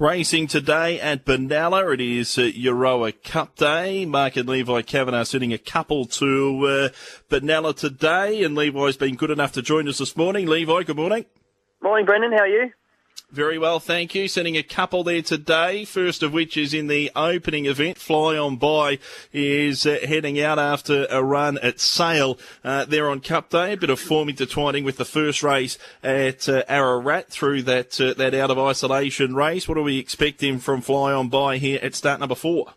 Racing 0.00 0.46
today 0.46 1.00
at 1.00 1.24
Benalla. 1.24 1.92
It 1.92 2.00
is 2.00 2.38
uh, 2.38 2.42
Euroa 2.42 3.20
Cup 3.24 3.56
Day. 3.56 4.04
Mark 4.06 4.36
and 4.36 4.48
Levi 4.48 4.82
Kavanagh 4.82 5.24
sending 5.24 5.52
a 5.52 5.58
couple 5.58 6.06
to 6.06 6.66
uh, 6.66 6.88
Benalla 7.28 7.74
today, 7.74 8.44
and 8.44 8.54
Levi's 8.54 8.96
been 8.96 9.16
good 9.16 9.32
enough 9.32 9.50
to 9.54 9.62
join 9.62 9.88
us 9.88 9.98
this 9.98 10.16
morning. 10.16 10.46
Levi, 10.46 10.84
good 10.84 10.94
morning. 10.94 11.24
Morning, 11.82 12.06
Brendan. 12.06 12.30
How 12.30 12.42
are 12.42 12.46
you? 12.46 12.70
Very 13.30 13.58
well, 13.58 13.78
thank 13.78 14.14
you. 14.14 14.26
Sending 14.26 14.56
a 14.56 14.62
couple 14.62 15.04
there 15.04 15.20
today, 15.20 15.84
first 15.84 16.22
of 16.22 16.32
which 16.32 16.56
is 16.56 16.72
in 16.72 16.86
the 16.86 17.12
opening 17.14 17.66
event. 17.66 17.98
Fly 17.98 18.38
On 18.38 18.56
By 18.56 18.98
is 19.34 19.84
uh, 19.84 19.98
heading 20.02 20.40
out 20.40 20.58
after 20.58 21.06
a 21.10 21.22
run 21.22 21.58
at 21.58 21.78
Sale 21.78 22.38
uh, 22.64 22.86
there 22.86 23.10
on 23.10 23.20
Cup 23.20 23.50
Day. 23.50 23.74
A 23.74 23.76
bit 23.76 23.90
of 23.90 24.00
form 24.00 24.30
intertwining 24.30 24.82
with 24.82 24.96
the 24.96 25.04
first 25.04 25.42
race 25.42 25.76
at 26.02 26.48
uh, 26.48 26.62
Ararat 26.70 27.28
through 27.28 27.64
that 27.64 28.00
uh, 28.00 28.14
that 28.14 28.32
out 28.32 28.50
of 28.50 28.58
isolation 28.58 29.34
race. 29.34 29.68
What 29.68 29.76
are 29.76 29.82
we 29.82 29.98
expecting 29.98 30.58
from 30.58 30.80
Fly 30.80 31.12
On 31.12 31.28
By 31.28 31.58
here 31.58 31.80
at 31.82 31.94
start 31.94 32.20
number 32.20 32.34
four? 32.34 32.72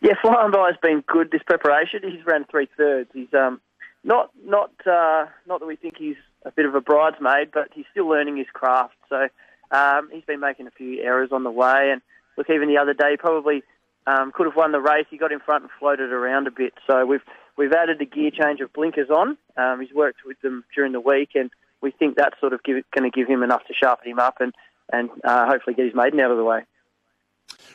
Yeah, 0.00 0.14
Fly 0.22 0.34
On 0.34 0.52
By 0.52 0.68
has 0.68 0.76
been 0.80 1.02
good 1.08 1.32
this 1.32 1.42
preparation. 1.42 2.02
He's 2.04 2.24
ran 2.24 2.44
three 2.44 2.68
thirds. 2.76 3.10
He's 3.12 3.34
um, 3.34 3.60
not 4.04 4.30
not 4.44 4.70
uh, 4.86 5.26
not 5.48 5.58
that 5.58 5.66
we 5.66 5.74
think 5.74 5.96
he's 5.98 6.16
a 6.44 6.52
bit 6.52 6.64
of 6.64 6.76
a 6.76 6.80
bridesmaid, 6.80 7.50
but 7.52 7.70
he's 7.74 7.86
still 7.90 8.06
learning 8.06 8.36
his 8.36 8.46
craft. 8.52 8.94
So 9.08 9.26
um, 9.70 10.08
he's 10.12 10.24
been 10.24 10.40
making 10.40 10.66
a 10.66 10.70
few 10.70 11.02
errors 11.02 11.30
on 11.32 11.44
the 11.44 11.50
way, 11.50 11.90
and 11.92 12.02
look, 12.36 12.48
even 12.50 12.68
the 12.68 12.78
other 12.78 12.94
day, 12.94 13.16
probably 13.18 13.62
um, 14.06 14.32
could 14.32 14.46
have 14.46 14.56
won 14.56 14.72
the 14.72 14.80
race. 14.80 15.06
He 15.10 15.18
got 15.18 15.32
in 15.32 15.40
front 15.40 15.64
and 15.64 15.70
floated 15.78 16.12
around 16.12 16.46
a 16.46 16.50
bit. 16.50 16.74
So 16.86 17.04
we've 17.04 17.22
we've 17.56 17.72
added 17.72 18.00
a 18.00 18.04
gear 18.04 18.30
change 18.30 18.60
of 18.60 18.72
blinkers 18.72 19.10
on. 19.10 19.36
Um, 19.56 19.80
he's 19.80 19.92
worked 19.92 20.24
with 20.24 20.40
them 20.40 20.64
during 20.74 20.92
the 20.92 21.00
week, 21.00 21.30
and 21.34 21.50
we 21.80 21.90
think 21.90 22.16
that's 22.16 22.38
sort 22.40 22.52
of 22.52 22.62
going 22.62 22.82
to 22.94 23.10
give 23.10 23.28
him 23.28 23.42
enough 23.42 23.64
to 23.66 23.74
sharpen 23.74 24.10
him 24.10 24.18
up 24.18 24.40
and 24.40 24.54
and 24.90 25.10
uh, 25.22 25.46
hopefully 25.46 25.74
get 25.74 25.84
his 25.84 25.94
maiden 25.94 26.18
out 26.20 26.30
of 26.30 26.38
the 26.38 26.44
way. 26.44 26.64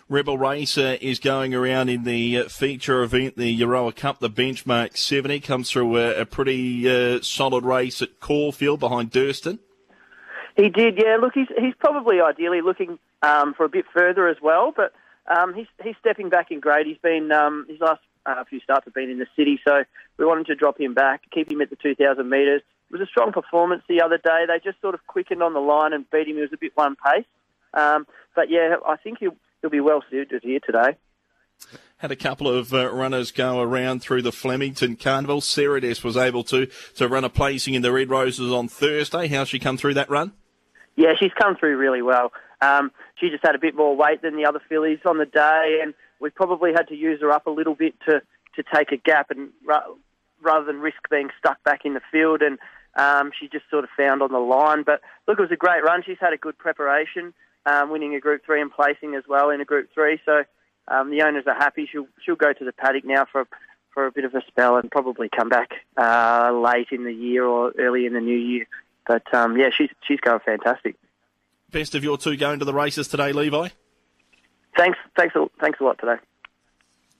Rebel 0.10 0.38
Racer 0.38 0.98
is 1.02 1.20
going 1.20 1.54
around 1.54 1.90
in 1.90 2.04
the 2.04 2.40
uh, 2.40 2.50
feature 2.50 3.04
event, 3.04 3.38
the 3.38 3.60
Euroa 3.60 3.96
Cup, 3.96 4.20
the 4.20 4.30
benchmark 4.30 4.98
70. 4.98 5.40
Comes 5.40 5.70
through 5.70 5.98
a, 5.98 6.22
a 6.22 6.26
pretty 6.26 6.90
uh, 6.90 7.22
solid 7.22 7.64
race 7.64 8.02
at 8.02 8.20
Caulfield 8.20 8.80
behind 8.80 9.12
Durston. 9.12 9.60
He 10.56 10.70
did, 10.70 10.98
yeah. 10.98 11.18
Look, 11.20 11.34
he's 11.34 11.48
he's 11.58 11.74
probably 11.80 12.22
ideally 12.22 12.62
looking 12.62 13.00
um, 13.22 13.54
for 13.54 13.66
a 13.66 13.70
bit 13.70 13.86
further 13.94 14.28
as 14.28 14.38
well, 14.42 14.72
but 14.76 14.94
um, 15.28 15.54
he's 15.54 15.68
he's 15.84 15.96
stepping 16.00 16.30
back 16.30 16.52
in 16.52 16.60
grade. 16.60 16.86
He's 16.86 16.98
been 16.98 17.32
um, 17.32 17.66
his 17.68 17.80
last 17.80 18.02
uh, 18.26 18.44
few 18.46 18.60
starts 18.60 18.86
have 18.86 18.94
been 18.94 19.10
in 19.10 19.20
the 19.20 19.28
city, 19.36 19.60
so 19.66 19.84
we 20.18 20.26
wanted 20.26 20.48
to 20.48 20.56
drop 20.56 20.80
him 20.80 20.94
back, 20.94 21.24
keep 21.32 21.52
him 21.52 21.62
at 21.62 21.70
the 21.70 21.76
2,000 21.76 22.30
metres. 22.30 22.62
It 22.90 22.94
was 22.94 23.02
a 23.02 23.08
strong 23.10 23.32
performance 23.32 23.84
the 23.90 24.02
other 24.02 24.18
day. 24.18 24.46
They 24.48 24.60
just 24.64 24.80
sort 24.82 24.94
of 24.94 25.06
quickened 25.08 25.42
on 25.42 25.54
the 25.54 25.60
line 25.60 25.94
and 25.94 26.10
beat 26.12 26.28
him. 26.28 26.36
He 26.36 26.42
was 26.42 26.54
a 26.54 26.58
bit 26.58 26.72
one 26.76 26.96
pace, 26.96 27.26
um, 27.74 28.06
but 28.36 28.50
yeah, 28.50 28.76
I 28.88 28.98
think 28.98 29.20
he'll 29.20 29.36
he'll 29.62 29.72
be 29.72 29.80
well 29.80 30.04
suited 30.10 30.44
here 30.44 30.60
today. 30.64 30.98
Had 31.98 32.12
a 32.12 32.16
couple 32.16 32.50
of 32.50 32.74
uh, 32.74 32.92
runners 32.92 33.32
go 33.32 33.62
around 33.62 34.02
through 34.02 34.22
the 34.22 34.32
Flemington 34.32 34.98
Carnival. 34.98 35.42
Cerades 35.42 36.04
was 36.04 36.18
able 36.18 36.44
to 36.46 36.68
to 36.96 37.08
run 37.08 37.24
a 37.24 37.30
placing 37.30 37.74
in 37.74 37.82
the 37.82 37.92
Red 37.92 38.10
Roses 38.10 38.52
on 38.52 38.68
Thursday. 38.68 39.28
How's 39.28 39.50
she 39.50 39.58
come 39.58 39.78
through 39.78 39.96
that 39.96 40.10
run? 40.10 40.34
Yeah, 40.96 41.14
she's 41.20 41.32
come 41.40 41.56
through 41.56 41.78
really 41.78 42.02
well. 42.02 42.32
Um, 42.62 42.92
she 43.20 43.30
just 43.30 43.46
had 43.46 43.56
a 43.56 43.60
bit 43.60 43.76
more 43.76 43.96
weight 43.96 44.22
than 44.22 44.36
the 44.36 44.46
other 44.46 44.62
fillies 44.70 45.00
on 45.06 45.18
the 45.18 45.26
day, 45.26 45.80
and 45.82 45.94
we 46.20 46.30
probably 46.30 46.72
had 46.72 46.88
to 46.90 46.96
use 46.96 47.20
her 47.22 47.32
up 47.32 47.48
a 47.48 47.52
little 47.52 47.76
bit 47.76 47.96
to, 48.08 48.22
to 48.56 48.64
take 48.74 48.92
a 48.92 48.98
gap 48.98 49.32
and 49.32 49.50
ra- 49.66 49.84
rather 50.42 50.66
than 50.66 50.80
risk 50.80 51.10
being 51.10 51.30
stuck 51.38 51.62
back 51.64 51.82
in 51.84 51.94
the 51.94 52.02
field. 52.12 52.42
And 52.42 52.60
um, 52.96 53.32
she 53.38 53.48
just 53.48 53.66
sort 53.70 53.84
of 53.84 53.90
found 53.98 54.22
on 54.22 54.32
the 54.32 54.40
line. 54.40 54.84
But 54.84 55.02
look, 55.28 55.40
it 55.40 55.42
was 55.42 55.52
a 55.52 55.58
great 55.58 55.84
run. 55.84 56.04
She's 56.06 56.18
had 56.20 56.34
a 56.34 56.38
good 56.38 56.58
preparation, 56.58 57.34
um, 57.66 57.90
winning 57.90 58.16
a 58.16 58.20
Group 58.20 58.46
Three 58.46 58.62
and 58.62 58.72
placing 58.72 59.16
as 59.16 59.24
well 59.28 59.50
in 59.50 59.62
a 59.62 59.66
Group 59.66 59.90
Three. 59.94 60.20
So 60.26 60.44
um, 60.88 61.10
the 61.10 61.24
owners 61.24 61.46
are 61.48 61.56
happy. 61.56 61.88
She'll 61.92 62.08
she'll 62.24 62.36
go 62.36 62.54
to 62.54 62.66
the 62.66 62.74
paddock 62.74 63.06
now 63.06 63.26
for 63.32 63.48
for 63.94 64.06
a 64.06 64.12
bit 64.12 64.26
of 64.26 64.34
a 64.34 64.42
spell 64.48 64.78
and 64.78 64.90
probably 64.90 65.30
come 65.30 65.50
back 65.50 65.72
uh, 65.98 66.52
late 66.52 66.88
in 66.92 67.04
the 67.04 67.14
year 67.14 67.46
or 67.46 67.72
early 67.78 68.06
in 68.06 68.14
the 68.14 68.20
new 68.20 68.38
year. 68.38 68.68
But 69.06 69.34
um, 69.34 69.58
yeah, 69.58 69.70
she's 69.76 69.90
she's 70.08 70.20
going 70.20 70.40
fantastic. 70.46 70.96
Best 71.72 71.96
of 71.96 72.04
your 72.04 72.18
two 72.18 72.38
going 72.38 72.60
to 72.60 72.66
the 72.66 72.74
races 72.74 73.08
today, 73.08 73.32
Levi. 73.32 73.70
Thanks, 74.78 74.98
thanks, 75.18 75.36
thanks 75.60 75.80
a 75.80 75.84
lot 75.84 76.00
today. 76.00 76.22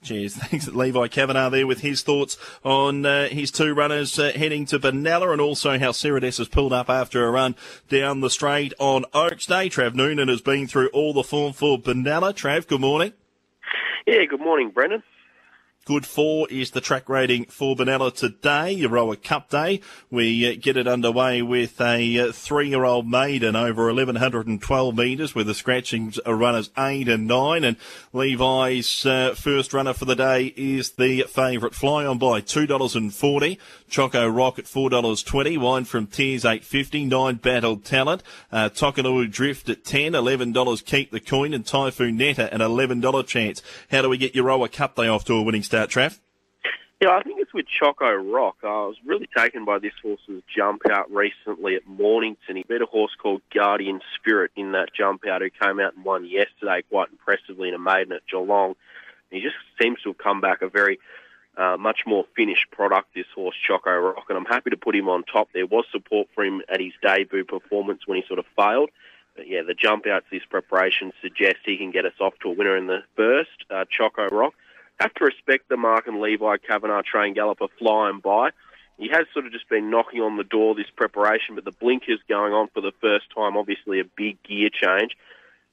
Cheers. 0.02 0.36
Thanks, 0.36 0.68
Levi 0.68 1.08
Kavanagh 1.08 1.48
there 1.48 1.66
with 1.66 1.80
his 1.80 2.02
thoughts 2.02 2.36
on 2.62 3.06
uh, 3.06 3.28
his 3.28 3.50
two 3.50 3.72
runners 3.72 4.18
uh, 4.18 4.32
heading 4.36 4.66
to 4.66 4.78
Benalla 4.78 5.32
and 5.32 5.40
also 5.40 5.78
how 5.78 5.92
Cerades 5.92 6.36
has 6.36 6.46
pulled 6.46 6.74
up 6.74 6.90
after 6.90 7.24
a 7.24 7.30
run 7.30 7.56
down 7.88 8.20
the 8.20 8.28
straight 8.28 8.74
on 8.78 9.06
Oaks 9.14 9.46
Day. 9.46 9.70
Trav 9.70 9.94
Noonan 9.94 10.28
has 10.28 10.42
been 10.42 10.66
through 10.66 10.88
all 10.88 11.14
the 11.14 11.22
form 11.22 11.54
for 11.54 11.78
Benalla. 11.78 12.34
Trav, 12.34 12.66
good 12.66 12.82
morning. 12.82 13.14
Yeah, 14.06 14.26
good 14.26 14.40
morning, 14.40 14.68
Brendan. 14.68 15.02
Good 15.86 16.06
four 16.06 16.48
is 16.48 16.70
the 16.70 16.80
track 16.80 17.10
rating 17.10 17.44
for 17.44 17.76
Benalla 17.76 18.10
today, 18.10 18.74
Euroa 18.74 19.22
Cup 19.22 19.50
Day. 19.50 19.82
We 20.10 20.50
uh, 20.50 20.56
get 20.58 20.78
it 20.78 20.88
underway 20.88 21.42
with 21.42 21.78
a 21.78 22.20
uh, 22.20 22.32
three-year-old 22.32 23.06
maiden 23.06 23.54
over 23.54 23.88
1112 23.88 24.96
metres 24.96 25.34
with 25.34 25.46
the 25.46 25.52
scratchings 25.52 26.18
runners 26.26 26.70
eight 26.78 27.06
and 27.10 27.26
nine. 27.26 27.64
And 27.64 27.76
Levi's 28.14 29.04
uh, 29.04 29.34
first 29.34 29.74
runner 29.74 29.92
for 29.92 30.06
the 30.06 30.16
day 30.16 30.54
is 30.56 30.92
the 30.92 31.24
favourite 31.24 31.74
Fly 31.74 32.06
On 32.06 32.16
By 32.16 32.40
$2.40. 32.40 33.58
Choco 33.86 34.26
Rock 34.26 34.58
at 34.58 34.64
$4.20. 34.64 35.58
Wine 35.58 35.84
from 35.84 36.06
Tears 36.06 36.44
8.50. 36.44 37.06
Nine 37.08 37.34
Battled 37.34 37.84
Talent. 37.84 38.22
Uh, 38.50 38.70
Drift 38.70 39.68
at 39.68 39.84
10 39.84 40.12
$11 40.12 40.84
Keep 40.86 41.10
the 41.10 41.20
Coin 41.20 41.52
and 41.52 41.66
Typhoon 41.66 42.16
Netta 42.16 42.52
at 42.54 42.60
$11 42.60 43.26
chance. 43.26 43.62
How 43.90 44.00
do 44.00 44.08
we 44.08 44.16
get 44.16 44.32
Euroa 44.32 44.72
Cup 44.72 44.94
Day 44.94 45.08
off 45.08 45.26
to 45.26 45.34
a 45.34 45.42
winning 45.42 45.62
start? 45.62 45.73
Start, 45.74 45.90
Trav? 45.90 46.20
Yeah, 47.00 47.10
I 47.10 47.22
think 47.22 47.40
it's 47.40 47.52
with 47.52 47.66
Choco 47.66 48.12
Rock. 48.14 48.58
I 48.62 48.86
was 48.86 48.94
really 49.04 49.28
taken 49.36 49.64
by 49.64 49.80
this 49.80 49.92
horse's 50.00 50.42
jump 50.56 50.82
out 50.88 51.10
recently 51.12 51.74
at 51.74 51.84
Mornington. 51.86 52.54
He 52.56 52.62
beat 52.62 52.80
a 52.80 52.86
horse 52.86 53.10
called 53.20 53.42
Guardian 53.52 54.00
Spirit 54.14 54.52
in 54.54 54.72
that 54.72 54.94
jump 54.96 55.26
out 55.26 55.42
who 55.42 55.50
came 55.50 55.80
out 55.80 55.96
and 55.96 56.04
won 56.04 56.24
yesterday 56.24 56.82
quite 56.88 57.08
impressively 57.10 57.68
in 57.68 57.74
a 57.74 57.78
maiden 57.78 58.12
at 58.12 58.22
Geelong. 58.30 58.76
He 59.32 59.40
just 59.40 59.56
seems 59.82 60.00
to 60.02 60.10
have 60.10 60.18
come 60.18 60.40
back 60.40 60.62
a 60.62 60.68
very 60.68 61.00
uh, 61.56 61.76
much 61.76 62.02
more 62.06 62.24
finished 62.36 62.70
product, 62.70 63.08
this 63.14 63.26
horse, 63.34 63.56
Choco 63.66 63.90
Rock, 63.90 64.26
and 64.28 64.38
I'm 64.38 64.44
happy 64.44 64.70
to 64.70 64.76
put 64.76 64.94
him 64.94 65.08
on 65.08 65.24
top. 65.24 65.48
There 65.52 65.66
was 65.66 65.86
support 65.90 66.28
for 66.36 66.44
him 66.44 66.62
at 66.68 66.80
his 66.80 66.92
debut 67.02 67.44
performance 67.44 68.06
when 68.06 68.16
he 68.16 68.24
sort 68.28 68.38
of 68.38 68.46
failed. 68.56 68.90
But 69.34 69.48
yeah, 69.48 69.62
the 69.66 69.74
jump 69.74 70.06
outs 70.06 70.26
this 70.30 70.44
preparation 70.48 71.12
suggest 71.20 71.56
he 71.64 71.76
can 71.76 71.90
get 71.90 72.06
us 72.06 72.14
off 72.20 72.34
to 72.42 72.50
a 72.50 72.52
winner 72.52 72.76
in 72.76 72.86
the 72.86 73.02
first, 73.16 73.64
uh, 73.68 73.84
Choco 73.90 74.28
Rock 74.28 74.54
have 75.00 75.14
to 75.14 75.24
respect 75.24 75.68
the 75.68 75.76
Mark 75.76 76.06
and 76.06 76.20
Levi 76.20 76.56
Kavanagh 76.68 77.02
train 77.02 77.34
galloper 77.34 77.66
Fly 77.78 78.08
On 78.08 78.20
By. 78.20 78.50
He 78.98 79.08
has 79.08 79.26
sort 79.32 79.46
of 79.46 79.52
just 79.52 79.68
been 79.68 79.90
knocking 79.90 80.20
on 80.20 80.36
the 80.36 80.44
door 80.44 80.74
this 80.74 80.90
preparation, 80.94 81.56
but 81.56 81.64
the 81.64 81.72
blinkers 81.72 82.20
going 82.28 82.52
on 82.52 82.68
for 82.72 82.80
the 82.80 82.92
first 83.00 83.26
time, 83.34 83.56
obviously 83.56 83.98
a 83.98 84.04
big 84.04 84.40
gear 84.44 84.68
change, 84.70 85.16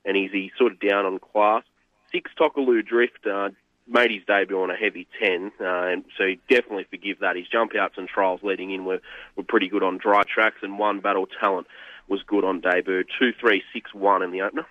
and 0.03 0.17
he's, 0.17 0.31
he's 0.31 0.51
sort 0.57 0.71
of 0.71 0.79
down 0.79 1.05
on 1.05 1.19
class. 1.19 1.63
Six 2.11 2.31
Tokaloo 2.39 2.85
Drift 2.85 3.25
uh, 3.27 3.49
made 3.87 4.11
his 4.11 4.23
debut 4.25 4.59
on 4.59 4.71
a 4.71 4.75
heavy 4.75 5.07
10, 5.21 5.51
uh, 5.59 5.63
and 5.63 6.03
so 6.17 6.25
he 6.25 6.39
definitely 6.49 6.85
forgive 6.89 7.19
that. 7.19 7.35
His 7.35 7.47
jump 7.47 7.75
outs 7.75 7.95
and 7.97 8.07
trials 8.07 8.41
leading 8.41 8.71
in 8.71 8.85
were, 8.85 9.01
were 9.35 9.43
pretty 9.43 9.69
good 9.69 9.83
on 9.83 9.99
dry 9.99 10.23
tracks, 10.23 10.57
and 10.63 10.79
one 10.79 10.99
Battle 10.99 11.27
Talent 11.39 11.67
was 12.07 12.23
good 12.23 12.43
on 12.43 12.59
debut. 12.59 13.03
2 13.19 13.33
3 13.39 13.63
6 13.73 13.93
1 13.93 14.23
in 14.23 14.31
the 14.31 14.41
opener. 14.41 14.65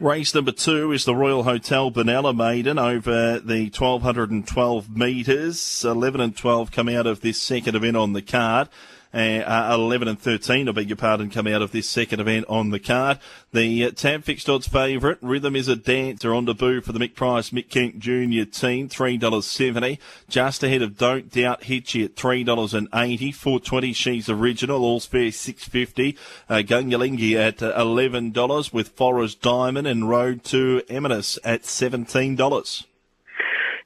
Race 0.00 0.34
number 0.34 0.52
two 0.52 0.92
is 0.92 1.04
the 1.04 1.14
Royal 1.14 1.42
Hotel 1.42 1.90
Benalla 1.90 2.34
Maiden 2.34 2.78
over 2.78 3.38
the 3.38 3.64
1212 3.64 4.96
metres. 4.96 5.84
11 5.84 6.22
and 6.22 6.34
12 6.34 6.72
come 6.72 6.88
out 6.88 7.06
of 7.06 7.20
this 7.20 7.36
second 7.36 7.74
event 7.74 7.98
on 7.98 8.14
the 8.14 8.22
card 8.22 8.70
uh, 9.12 9.74
11 9.74 10.08
and 10.08 10.18
13, 10.18 10.68
I 10.68 10.72
beg 10.72 10.88
your 10.88 10.96
pardon, 10.96 11.30
come 11.30 11.46
out 11.46 11.62
of 11.62 11.72
this 11.72 11.88
second 11.88 12.20
event 12.20 12.46
on 12.48 12.70
the 12.70 12.78
card. 12.78 13.18
The 13.52 13.86
uh, 13.86 13.90
Tab 13.90 14.24
Fixed 14.24 14.48
Odds 14.48 14.68
favourite, 14.68 15.18
Rhythm 15.20 15.56
is 15.56 15.68
a 15.68 15.76
Dancer 15.76 16.32
on 16.32 16.44
debut 16.44 16.80
for 16.80 16.92
the 16.92 16.98
Mick 16.98 17.14
Price 17.14 17.50
Mick 17.50 17.68
Kent 17.68 17.98
Jr. 17.98 18.44
team, 18.50 18.88
$3.70. 18.88 19.98
Just 20.28 20.62
ahead 20.62 20.82
of 20.82 20.96
Don't 20.96 21.30
Doubt 21.30 21.64
Hitchy 21.64 22.04
at 22.04 22.14
$3.80. 22.14 23.34
420 23.34 23.92
She's 23.92 24.28
Original, 24.28 24.84
All's 24.84 25.06
Fair 25.06 25.32
650 25.32 26.16
uh, 26.48 26.54
Gungalingi 26.56 27.34
at 27.34 27.62
uh, 27.62 27.72
$11 27.76 28.72
with 28.72 28.90
Forest 28.90 29.42
Diamond 29.42 29.86
and 29.86 30.08
Road 30.08 30.44
to 30.44 30.82
Eminence 30.88 31.38
at 31.44 31.62
$17. 31.62 32.84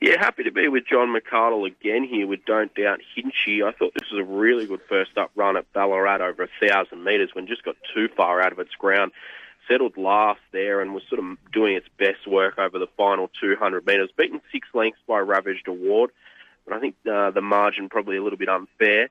Yeah, 0.05 0.19
happy 0.21 0.43
to 0.43 0.53
be 0.53 0.69
with 0.69 0.85
John 0.87 1.17
McCardle 1.17 1.67
again 1.67 2.05
here 2.05 2.27
with 2.27 2.45
Don't 2.45 2.75
Doubt 2.75 3.01
Hinchy. 3.17 3.62
I 3.67 3.73
thought 3.73 3.95
this 3.95 4.11
was 4.12 4.21
a 4.21 4.31
really 4.31 4.67
good 4.67 4.83
first 4.87 5.17
up 5.17 5.31
run 5.35 5.56
at 5.56 5.73
Ballarat 5.73 6.21
over 6.21 6.43
a 6.43 6.49
thousand 6.61 7.03
metres 7.03 7.31
when 7.33 7.47
just 7.47 7.65
got 7.65 7.77
too 7.95 8.11
far 8.15 8.43
out 8.43 8.53
of 8.53 8.59
its 8.59 8.75
ground. 8.75 9.12
Settled 9.67 9.97
last 9.97 10.43
there 10.53 10.83
and 10.83 10.93
was 10.93 11.05
sort 11.09 11.25
of 11.25 11.39
doing 11.55 11.75
its 11.75 11.89
best 11.99 12.27
work 12.27 12.59
over 12.59 12.79
the 12.79 12.87
final 12.99 13.31
200 13.41 13.87
metres. 13.87 14.11
Beaten 14.15 14.43
six 14.53 14.69
lengths 14.75 15.01
by 15.09 15.21
Ravaged 15.21 15.69
Award, 15.69 16.11
but 16.67 16.75
I 16.75 16.81
think 16.81 16.97
uh, 17.11 17.31
the 17.31 17.41
margin 17.41 17.89
probably 17.89 18.19
a 18.19 18.23
little 18.23 18.39
bit 18.39 18.51
unfair. 18.51 19.09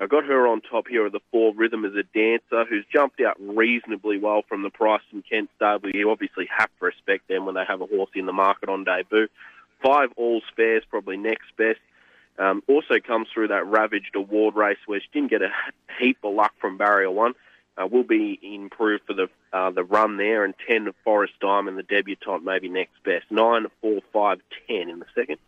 I 0.00 0.06
got 0.06 0.26
her 0.26 0.46
on 0.46 0.60
top 0.60 0.86
here 0.86 1.04
of 1.06 1.10
the 1.10 1.20
four 1.32 1.52
Rhythm 1.56 1.84
is 1.84 1.96
a 1.96 2.04
Dancer, 2.04 2.66
who's 2.70 2.86
jumped 2.92 3.20
out 3.20 3.36
reasonably 3.40 4.18
well 4.18 4.42
from 4.48 4.62
the 4.62 4.70
Price 4.70 5.02
and 5.10 5.24
Kent 5.28 5.50
stable. 5.56 5.90
You 5.90 6.12
obviously 6.12 6.48
have 6.56 6.70
to 6.78 6.84
respect 6.84 7.26
them 7.26 7.46
when 7.46 7.56
they 7.56 7.64
have 7.66 7.80
a 7.80 7.86
horse 7.86 8.10
in 8.14 8.26
the 8.26 8.32
market 8.32 8.68
on 8.68 8.84
debut. 8.84 9.26
Five 9.82 10.10
All's 10.16 10.42
Fair, 10.56 10.80
probably 10.88 11.16
next 11.16 11.56
best. 11.56 11.80
Um, 12.38 12.62
also 12.68 12.94
comes 13.06 13.28
through 13.32 13.48
that 13.48 13.66
Ravaged 13.66 14.14
Award 14.14 14.54
race 14.54 14.78
where 14.86 15.00
she 15.00 15.08
didn't 15.12 15.30
get 15.30 15.42
a 15.42 15.50
heap 16.00 16.18
of 16.24 16.34
luck 16.34 16.52
from 16.60 16.78
barrier 16.78 17.10
one. 17.10 17.34
Uh, 17.76 17.86
will 17.86 18.02
be 18.04 18.38
improved 18.42 19.04
for 19.06 19.14
the 19.14 19.28
uh, 19.52 19.70
the 19.70 19.84
run 19.84 20.16
there, 20.16 20.44
and 20.44 20.54
ten 20.68 20.90
Forest 21.04 21.34
Diamond, 21.40 21.78
the 21.78 21.82
debutante, 21.82 22.44
maybe 22.44 22.68
next 22.68 23.02
best. 23.04 23.24
Nine, 23.30 23.66
four, 23.80 24.00
five, 24.12 24.40
ten 24.66 24.90
in 24.90 24.98
the 24.98 25.06
second. 25.14 25.38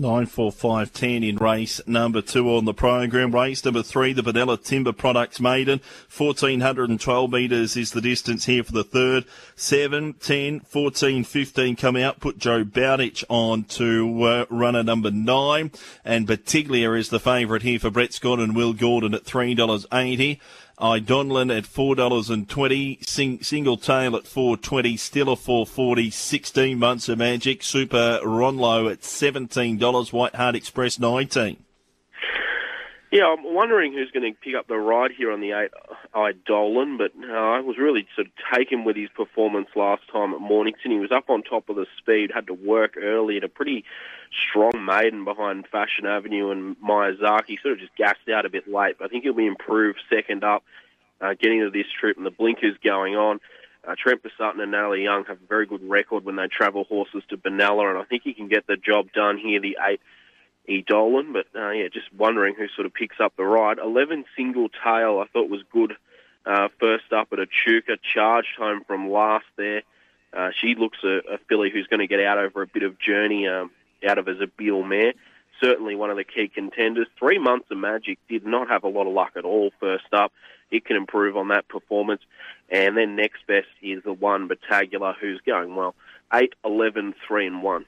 Nine, 0.00 0.24
four, 0.24 0.50
five, 0.50 0.94
ten 0.94 1.22
in 1.22 1.36
race 1.36 1.78
number 1.86 2.22
two 2.22 2.48
on 2.54 2.64
the 2.64 2.72
program. 2.72 3.34
Race 3.34 3.62
number 3.66 3.82
three, 3.82 4.14
the 4.14 4.22
Benalla 4.22 4.64
Timber 4.64 4.94
Products 4.94 5.40
Maiden. 5.40 5.78
1412 6.16 7.30
metres 7.30 7.76
is 7.76 7.90
the 7.90 8.00
distance 8.00 8.46
here 8.46 8.64
for 8.64 8.72
the 8.72 8.82
third. 8.82 9.26
Seven, 9.56 10.14
ten, 10.14 10.60
fourteen, 10.60 11.22
fifteen 11.22 11.76
come 11.76 11.96
out. 11.96 12.18
Put 12.18 12.38
Joe 12.38 12.64
Bowditch 12.64 13.24
on 13.28 13.64
to 13.64 14.22
uh, 14.22 14.46
runner 14.48 14.82
number 14.82 15.10
nine. 15.10 15.70
And 16.02 16.26
Batiglia 16.26 16.98
is 16.98 17.10
the 17.10 17.20
favourite 17.20 17.60
here 17.60 17.78
for 17.78 17.90
Brett 17.90 18.14
Scott 18.14 18.38
and 18.38 18.56
Will 18.56 18.72
Gordon 18.72 19.12
at 19.12 19.24
$3.80. 19.24 20.38
At 21.50 21.66
four 21.66 21.94
dollars 21.94 22.30
and 22.30 22.48
twenty, 22.48 22.98
Sing, 23.02 23.42
Single 23.42 23.76
Tail 23.76 24.16
at 24.16 24.26
four 24.26 24.56
twenty, 24.56 24.96
Stiller 24.96 25.36
Sixteen 26.10 26.78
months 26.78 27.08
of 27.10 27.18
magic, 27.18 27.62
Super 27.62 28.18
Ronlow 28.24 28.90
at 28.90 29.04
seventeen 29.04 29.76
dollars, 29.76 30.10
White 30.10 30.36
Hart 30.36 30.56
Express 30.56 30.98
nineteen. 30.98 31.58
Yeah, 33.10 33.34
I'm 33.36 33.42
wondering 33.42 33.92
who's 33.92 34.12
going 34.12 34.32
to 34.32 34.38
pick 34.40 34.54
up 34.54 34.68
the 34.68 34.78
ride 34.78 35.10
here 35.10 35.32
on 35.32 35.40
the 35.40 35.50
eight 35.50 35.72
Idolin, 36.14 36.96
but 36.96 37.10
uh, 37.28 37.32
I 37.32 37.58
was 37.58 37.76
really 37.76 38.06
sort 38.14 38.28
of 38.28 38.32
taken 38.56 38.84
with 38.84 38.94
his 38.94 39.08
performance 39.08 39.66
last 39.74 40.02
time 40.12 40.32
at 40.32 40.40
Mornington. 40.40 40.92
He 40.92 40.98
was 41.00 41.10
up 41.10 41.28
on 41.28 41.42
top 41.42 41.68
of 41.68 41.74
the 41.74 41.86
speed, 41.98 42.30
had 42.32 42.46
to 42.46 42.54
work 42.54 42.96
early 42.96 43.36
at 43.36 43.42
a 43.42 43.48
pretty 43.48 43.84
strong 44.48 44.84
maiden 44.84 45.24
behind 45.24 45.66
Fashion 45.66 46.06
Avenue 46.06 46.52
and 46.52 46.76
Miyazaki. 46.76 47.60
Sort 47.60 47.74
of 47.74 47.80
just 47.80 47.96
gassed 47.96 48.28
out 48.32 48.46
a 48.46 48.48
bit 48.48 48.72
late, 48.72 48.98
but 49.00 49.06
I 49.06 49.08
think 49.08 49.24
he'll 49.24 49.32
be 49.32 49.46
improved 49.46 49.98
second 50.08 50.44
up, 50.44 50.62
uh, 51.20 51.34
getting 51.34 51.58
to 51.62 51.70
this 51.70 51.90
trip 51.98 52.16
and 52.16 52.24
the 52.24 52.30
blinkers 52.30 52.76
going 52.84 53.16
on. 53.16 53.40
Uh, 53.82 53.96
Trent 53.98 54.20
Sutton 54.38 54.60
and 54.60 54.70
Natalie 54.70 55.02
Young 55.02 55.24
have 55.24 55.38
a 55.42 55.46
very 55.48 55.66
good 55.66 55.82
record 55.82 56.24
when 56.24 56.36
they 56.36 56.46
travel 56.46 56.84
horses 56.84 57.24
to 57.30 57.36
Benalla, 57.36 57.90
and 57.90 57.98
I 57.98 58.04
think 58.04 58.22
he 58.22 58.34
can 58.34 58.46
get 58.46 58.68
the 58.68 58.76
job 58.76 59.10
done 59.12 59.36
here. 59.36 59.60
The 59.60 59.78
eight 59.84 60.00
E 60.70 60.84
Dolan, 60.86 61.32
but 61.32 61.46
uh, 61.54 61.70
yeah, 61.70 61.88
just 61.92 62.12
wondering 62.16 62.54
who 62.54 62.68
sort 62.68 62.86
of 62.86 62.94
picks 62.94 63.18
up 63.18 63.34
the 63.36 63.44
ride. 63.44 63.78
Eleven 63.78 64.24
Single 64.36 64.68
Tail, 64.68 65.18
I 65.18 65.26
thought 65.32 65.50
was 65.50 65.62
good. 65.72 65.94
Uh, 66.46 66.68
first 66.78 67.12
up 67.12 67.28
at 67.32 67.40
Echuca, 67.40 67.98
charged 68.14 68.56
home 68.56 68.84
from 68.86 69.10
last 69.10 69.46
there. 69.56 69.82
Uh, 70.32 70.50
she 70.58 70.76
looks 70.76 70.98
a, 71.02 71.20
a 71.34 71.38
filly 71.48 71.70
who's 71.70 71.88
going 71.88 72.00
to 72.00 72.06
get 72.06 72.20
out 72.20 72.38
over 72.38 72.62
a 72.62 72.66
bit 72.66 72.84
of 72.84 72.98
journey 72.98 73.48
um, 73.48 73.70
out 74.08 74.18
of 74.18 74.28
as 74.28 74.40
a 74.40 74.46
Beal 74.46 74.82
mare. 74.82 75.12
Certainly 75.60 75.96
one 75.96 76.10
of 76.10 76.16
the 76.16 76.24
key 76.24 76.48
contenders. 76.48 77.08
Three 77.18 77.38
months 77.38 77.66
of 77.70 77.76
magic 77.76 78.18
did 78.28 78.46
not 78.46 78.68
have 78.68 78.84
a 78.84 78.88
lot 78.88 79.06
of 79.06 79.12
luck 79.12 79.32
at 79.36 79.44
all 79.44 79.72
first 79.80 80.06
up. 80.12 80.32
It 80.70 80.84
can 80.84 80.96
improve 80.96 81.36
on 81.36 81.48
that 81.48 81.68
performance. 81.68 82.22
And 82.70 82.96
then 82.96 83.16
next 83.16 83.46
best 83.46 83.66
is 83.82 84.02
the 84.04 84.12
one 84.12 84.48
Battagula 84.48 85.16
who's 85.20 85.40
going 85.44 85.74
well. 85.74 85.94
8, 86.32 86.54
11, 86.64 87.14
3 87.26 87.46
and 87.48 87.62
1. 87.62 87.84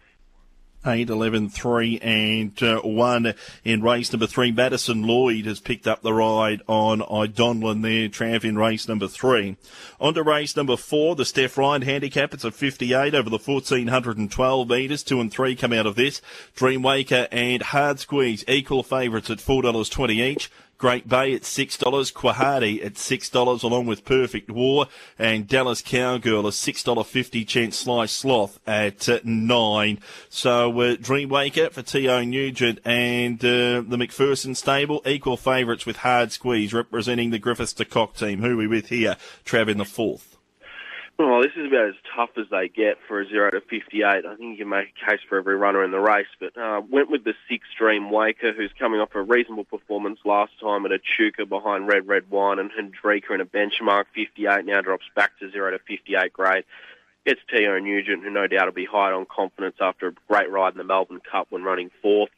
8, 0.85 1.11
11, 1.11 1.49
3 1.49 1.99
and 2.01 2.63
uh, 2.63 2.81
1 2.81 3.35
in 3.65 3.83
race 3.83 4.13
number 4.13 4.27
3. 4.27 4.53
Madison 4.53 5.03
Lloyd 5.03 5.47
has 5.47 5.61
picked 5.61 5.87
up 5.87 6.03
the 6.03 6.13
ride 6.13 6.63
on 6.67 7.01
Idonlin 7.01 7.83
there, 7.83 8.09
Trav 8.09 8.45
in 8.45 8.59
race 8.59 8.89
number 8.89 9.07
3. 9.07 9.57
On 10.01 10.15
to 10.15 10.23
race 10.23 10.57
number 10.57 10.77
4, 10.77 11.17
the 11.17 11.25
Steph 11.25 11.57
Ryan 11.57 11.83
handicap. 11.83 12.35
It's 12.35 12.45
a 12.45 12.51
58 12.51 13.15
over 13.15 13.31
the 13.31 13.39
1412 13.39 14.69
metres. 14.69 15.03
2 15.03 15.21
and 15.21 15.33
3 15.33 15.57
come 15.57 15.73
out 15.73 15.87
of 15.87 15.95
this. 15.95 16.21
Dreamwaker 16.57 17.29
and 17.31 17.63
Hard 17.63 18.01
Squeeze 18.01 18.45
equal 18.49 18.83
favourites 18.83 19.31
at 19.31 19.39
$4.20 19.39 20.11
each. 20.11 20.51
Great 20.83 21.09
Bay 21.09 21.33
at 21.33 21.43
$6, 21.43 21.79
Quahati 22.13 22.85
at 22.85 22.95
$6 22.95 23.63
along 23.63 23.87
with 23.87 24.05
Perfect 24.05 24.51
War 24.51 24.87
and 25.17 25.47
Dallas 25.47 25.81
Cowgirl 25.81 26.45
a 26.45 26.51
$6.50 26.51 27.47
chance 27.47 27.79
slice 27.79 28.11
sloth 28.11 28.59
at 28.67 29.09
uh, 29.09 29.21
9 29.23 30.01
So 30.29 30.71
uh, 30.81 30.97
Dreamwaker 30.97 31.71
for 31.71 31.83
Teo 31.83 32.25
Nugent 32.25 32.81
and 32.85 33.39
uh, 33.45 33.87
the 33.87 33.97
McPherson 33.97 34.57
stable 34.57 35.03
equal 35.07 35.37
favourites 35.37 35.87
with 35.87 35.99
Hard 35.99 36.33
Squeeze 36.33 36.75
representing 36.75 37.31
the 37.31 37.39
Griffiths 37.39 37.75
De 37.75 37.85
Kock 37.85 38.17
team. 38.17 38.41
Who 38.41 38.55
are 38.55 38.57
we 38.57 38.67
with 38.67 38.89
here? 38.89 39.17
Trav 39.45 39.69
in 39.69 39.79
the 39.79 39.85
fourth. 39.85 40.32
Well, 41.19 41.43
this 41.43 41.53
is 41.57 41.67
about 41.67 41.89
as 41.89 41.95
tough 42.17 42.31
as 42.37 42.47
they 42.51 42.69
get 42.69 42.97
for 43.07 43.21
a 43.21 43.29
0 43.29 43.51
to 43.53 43.61
58. 43.61 44.03
I 44.03 44.21
think 44.37 44.41
you 44.41 44.57
can 44.57 44.69
make 44.69 44.89
a 44.89 45.11
case 45.11 45.21
for 45.29 45.39
every 45.39 45.57
runner 45.57 45.85
in 45.85 45.91
the 45.91 46.01
race, 46.01 46.27
but 46.41 46.57
uh, 46.57 46.81
went 46.91 47.11
with 47.11 47.23
the 47.23 47.35
six 47.49 47.65
Dream 47.79 48.11
Waker, 48.11 48.53
who's 48.53 48.73
coming 48.79 48.99
off 48.99 49.15
a 49.15 49.23
reasonable 49.23 49.65
performance 49.65 50.19
last 50.25 50.53
time 50.61 50.85
at 50.87 50.93
Echuca 50.93 51.47
behind 51.47 51.87
Red 51.87 52.09
Red 52.09 52.31
Wine 52.31 52.59
and 52.59 52.71
Hendrika 52.73 53.35
in 53.35 53.41
a 53.41 53.45
benchmark 53.45 54.07
58, 54.15 54.65
now 54.65 54.81
drops 54.81 55.05
back 55.15 55.39
to 55.39 55.51
0 55.51 55.73
to 55.73 55.79
58 55.79 56.33
grade. 56.33 56.65
Gets 57.25 57.41
Teo 57.49 57.79
Nugent, 57.79 58.25
who 58.25 58.31
no 58.31 58.49
doubt 58.49 58.67
will 58.67 58.73
be 58.73 58.85
high 58.85 59.13
on 59.13 59.27
confidence 59.27 59.77
after 59.81 60.09
a 60.09 60.13
great 60.29 60.51
ride 60.51 60.73
in 60.73 60.79
the 60.79 60.85
Melbourne 60.85 61.21
Cup 61.31 61.47
when 61.51 61.63
running 61.63 61.91
fourth. 62.01 62.31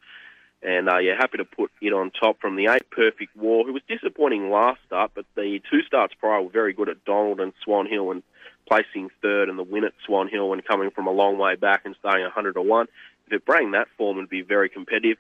And 0.65 0.89
uh, 0.89 0.99
yeah, 0.99 1.15
happy 1.19 1.37
to 1.37 1.45
put 1.45 1.71
it 1.83 1.93
on 1.93 2.11
top 2.11 2.41
from 2.41 2.57
the 2.57 2.69
eight 2.69 2.89
Perfect 2.91 3.37
War, 3.37 3.67
who 3.67 3.75
was 3.75 3.83
disappointing 3.87 4.51
last 4.51 4.81
start, 4.87 5.11
but 5.15 5.27
the 5.37 5.61
two 5.71 5.83
starts 5.83 6.15
prior 6.15 6.41
were 6.41 6.51
very 6.51 6.73
good 6.73 6.89
at 6.89 7.05
Donald 7.05 7.39
and 7.39 7.53
Swan 7.63 7.87
Hill 7.87 8.11
and 8.11 8.23
placing 8.67 9.11
third 9.21 9.51
in 9.51 9.57
the 9.57 9.63
win 9.63 9.85
at 9.85 9.93
Swan 10.07 10.27
Hill 10.27 10.55
and 10.55 10.65
coming 10.65 10.91
from 10.91 11.07
a 11.07 11.13
long 11.13 11.37
way 11.37 11.55
back 11.55 11.83
and 11.85 11.95
starting 12.01 12.23
100 12.23 12.55
to 12.55 12.63
1. 12.63 12.87
If 13.27 13.33
it 13.35 13.45
bring 13.45 13.73
that 13.73 13.89
form, 13.99 14.17
it'd 14.17 14.31
be 14.31 14.41
very 14.41 14.71
competitive. 14.71 15.19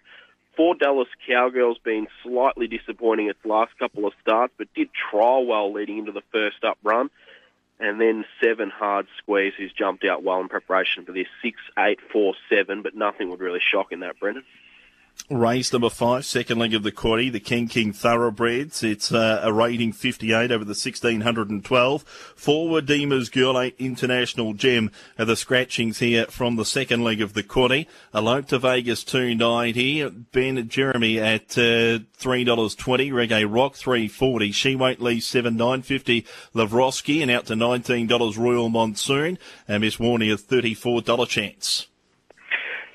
Four 0.56 0.76
Dallas 0.76 1.08
Cowgirls 1.26 1.78
been 1.84 2.06
slightly 2.22 2.66
disappointing 2.66 3.28
its 3.28 3.44
last 3.44 3.76
couple 3.78 4.06
of 4.06 4.14
starts, 4.22 4.54
but 4.56 4.72
did 4.74 4.88
trial 4.94 5.44
well 5.44 5.72
leading 5.72 5.98
into 5.98 6.12
the 6.12 6.22
first 6.32 6.64
up 6.64 6.78
run. 6.82 7.10
And 7.80 8.00
then 8.00 8.24
seven 8.42 8.70
hard 8.70 9.08
squeeze 9.18 9.52
who's 9.58 9.72
jumped 9.72 10.04
out 10.04 10.22
well 10.22 10.40
in 10.40 10.48
preparation 10.48 11.04
for 11.04 11.12
this 11.12 11.26
six, 11.42 11.58
eight, 11.78 11.98
four, 12.12 12.34
seven, 12.48 12.82
but 12.82 12.94
nothing 12.94 13.28
would 13.28 13.40
really 13.40 13.60
shock 13.60 13.92
in 13.92 14.00
that, 14.00 14.18
Brendan. 14.18 14.44
Race 15.30 15.72
number 15.72 15.88
five, 15.88 16.26
second 16.26 16.58
leg 16.58 16.74
of 16.74 16.82
the 16.82 16.92
quaddy, 16.92 17.32
the 17.32 17.40
King 17.40 17.66
King 17.66 17.94
Thoroughbreds. 17.94 18.82
It's 18.82 19.10
uh, 19.10 19.40
a 19.42 19.50
rating 19.50 19.90
58 19.92 20.52
over 20.52 20.64
the 20.64 20.76
1612. 20.76 22.02
Forward 22.36 22.84
Deemer's 22.84 23.30
Girl 23.30 23.58
8 23.58 23.74
International 23.78 24.52
Gem 24.52 24.90
are 25.18 25.24
the 25.24 25.34
scratchings 25.34 26.00
here 26.00 26.26
from 26.26 26.56
the 26.56 26.64
second 26.66 27.04
leg 27.04 27.22
of 27.22 27.32
the 27.32 27.42
quaddy. 27.42 27.86
Elope 28.14 28.48
to 28.48 28.58
Vegas 28.58 29.02
290. 29.02 30.26
Ben 30.32 30.68
Jeremy 30.68 31.18
at 31.18 31.56
uh, 31.56 32.04
$3.20. 32.20 33.10
Reggae 33.10 33.46
Rock 33.50 33.76
340. 33.76 34.52
She 34.52 34.76
Won't 34.76 35.00
Leave 35.00 35.24
7 35.24 35.56
950. 35.56 36.26
Lavroski 36.54 37.22
and 37.22 37.30
out 37.30 37.46
to 37.46 37.54
$19 37.54 38.36
Royal 38.36 38.68
Monsoon. 38.68 39.38
And 39.66 39.80
Miss 39.80 39.96
Warney 39.96 40.30
a 40.30 40.36
$34 40.36 41.26
chance. 41.26 41.86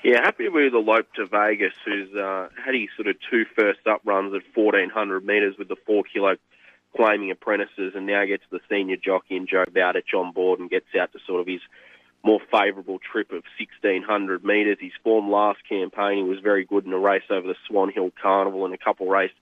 Yeah, 0.02 0.22
happy 0.22 0.48
with 0.48 0.72
Elope 0.72 1.12
to 1.16 1.26
Vegas, 1.26 1.74
who's 1.84 2.14
uh, 2.14 2.48
had 2.64 2.74
his 2.74 2.88
sort 2.96 3.08
of 3.08 3.16
two 3.30 3.44
first 3.54 3.80
up 3.86 4.00
runs 4.04 4.32
at 4.34 4.42
1400 4.54 5.24
metres 5.24 5.56
with 5.58 5.68
the 5.68 5.76
four 5.86 6.04
kilo 6.04 6.36
claiming 6.96 7.30
apprentices, 7.30 7.92
and 7.94 8.06
now 8.06 8.24
gets 8.24 8.44
the 8.50 8.60
senior 8.70 8.96
jockey 8.96 9.36
and 9.36 9.46
Joe 9.46 9.64
Bowditch 9.70 10.14
on 10.16 10.32
board 10.32 10.58
and 10.58 10.70
gets 10.70 10.86
out 10.98 11.12
to 11.12 11.18
sort 11.26 11.42
of 11.42 11.46
his 11.46 11.60
more 12.24 12.40
favourable 12.50 12.98
trip 12.98 13.30
of 13.30 13.44
1600 13.58 14.42
metres. 14.42 14.78
His 14.80 14.92
form 15.04 15.30
last 15.30 15.60
campaign, 15.68 16.24
he 16.24 16.30
was 16.30 16.40
very 16.42 16.64
good 16.64 16.86
in 16.86 16.92
a 16.94 16.98
race 16.98 17.22
over 17.30 17.46
the 17.46 17.54
Swan 17.68 17.92
Hill 17.92 18.10
Carnival 18.20 18.64
and 18.64 18.74
a 18.74 18.78
couple 18.78 19.06
race, 19.06 19.32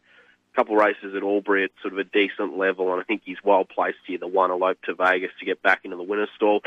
couple 0.56 0.74
races 0.74 1.14
at 1.16 1.22
Albury 1.22 1.64
at 1.64 1.70
sort 1.82 1.92
of 1.92 2.00
a 2.00 2.04
decent 2.04 2.58
level, 2.58 2.92
and 2.92 3.00
I 3.00 3.04
think 3.04 3.22
he's 3.24 3.38
well 3.44 3.64
placed 3.64 3.98
here. 4.08 4.18
The 4.18 4.26
one 4.26 4.50
elope 4.50 4.82
to 4.82 4.94
Vegas 4.94 5.30
to 5.38 5.46
get 5.46 5.62
back 5.62 5.82
into 5.84 5.96
the 5.96 6.02
winner's 6.02 6.30
stall. 6.34 6.62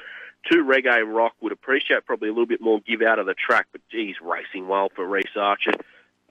Two 0.50 0.64
Reggae 0.64 1.04
Rock 1.06 1.34
would 1.42 1.52
appreciate 1.52 2.06
probably 2.06 2.30
a 2.30 2.32
little 2.32 2.48
bit 2.48 2.62
more 2.62 2.80
give 2.80 3.02
out 3.02 3.20
of 3.20 3.26
the 3.26 3.34
track, 3.34 3.68
but 3.72 3.82
geez, 3.92 4.16
racing 4.22 4.68
well 4.68 4.90
for 4.96 5.06
Reese 5.08 5.36
Archer. 5.36 5.74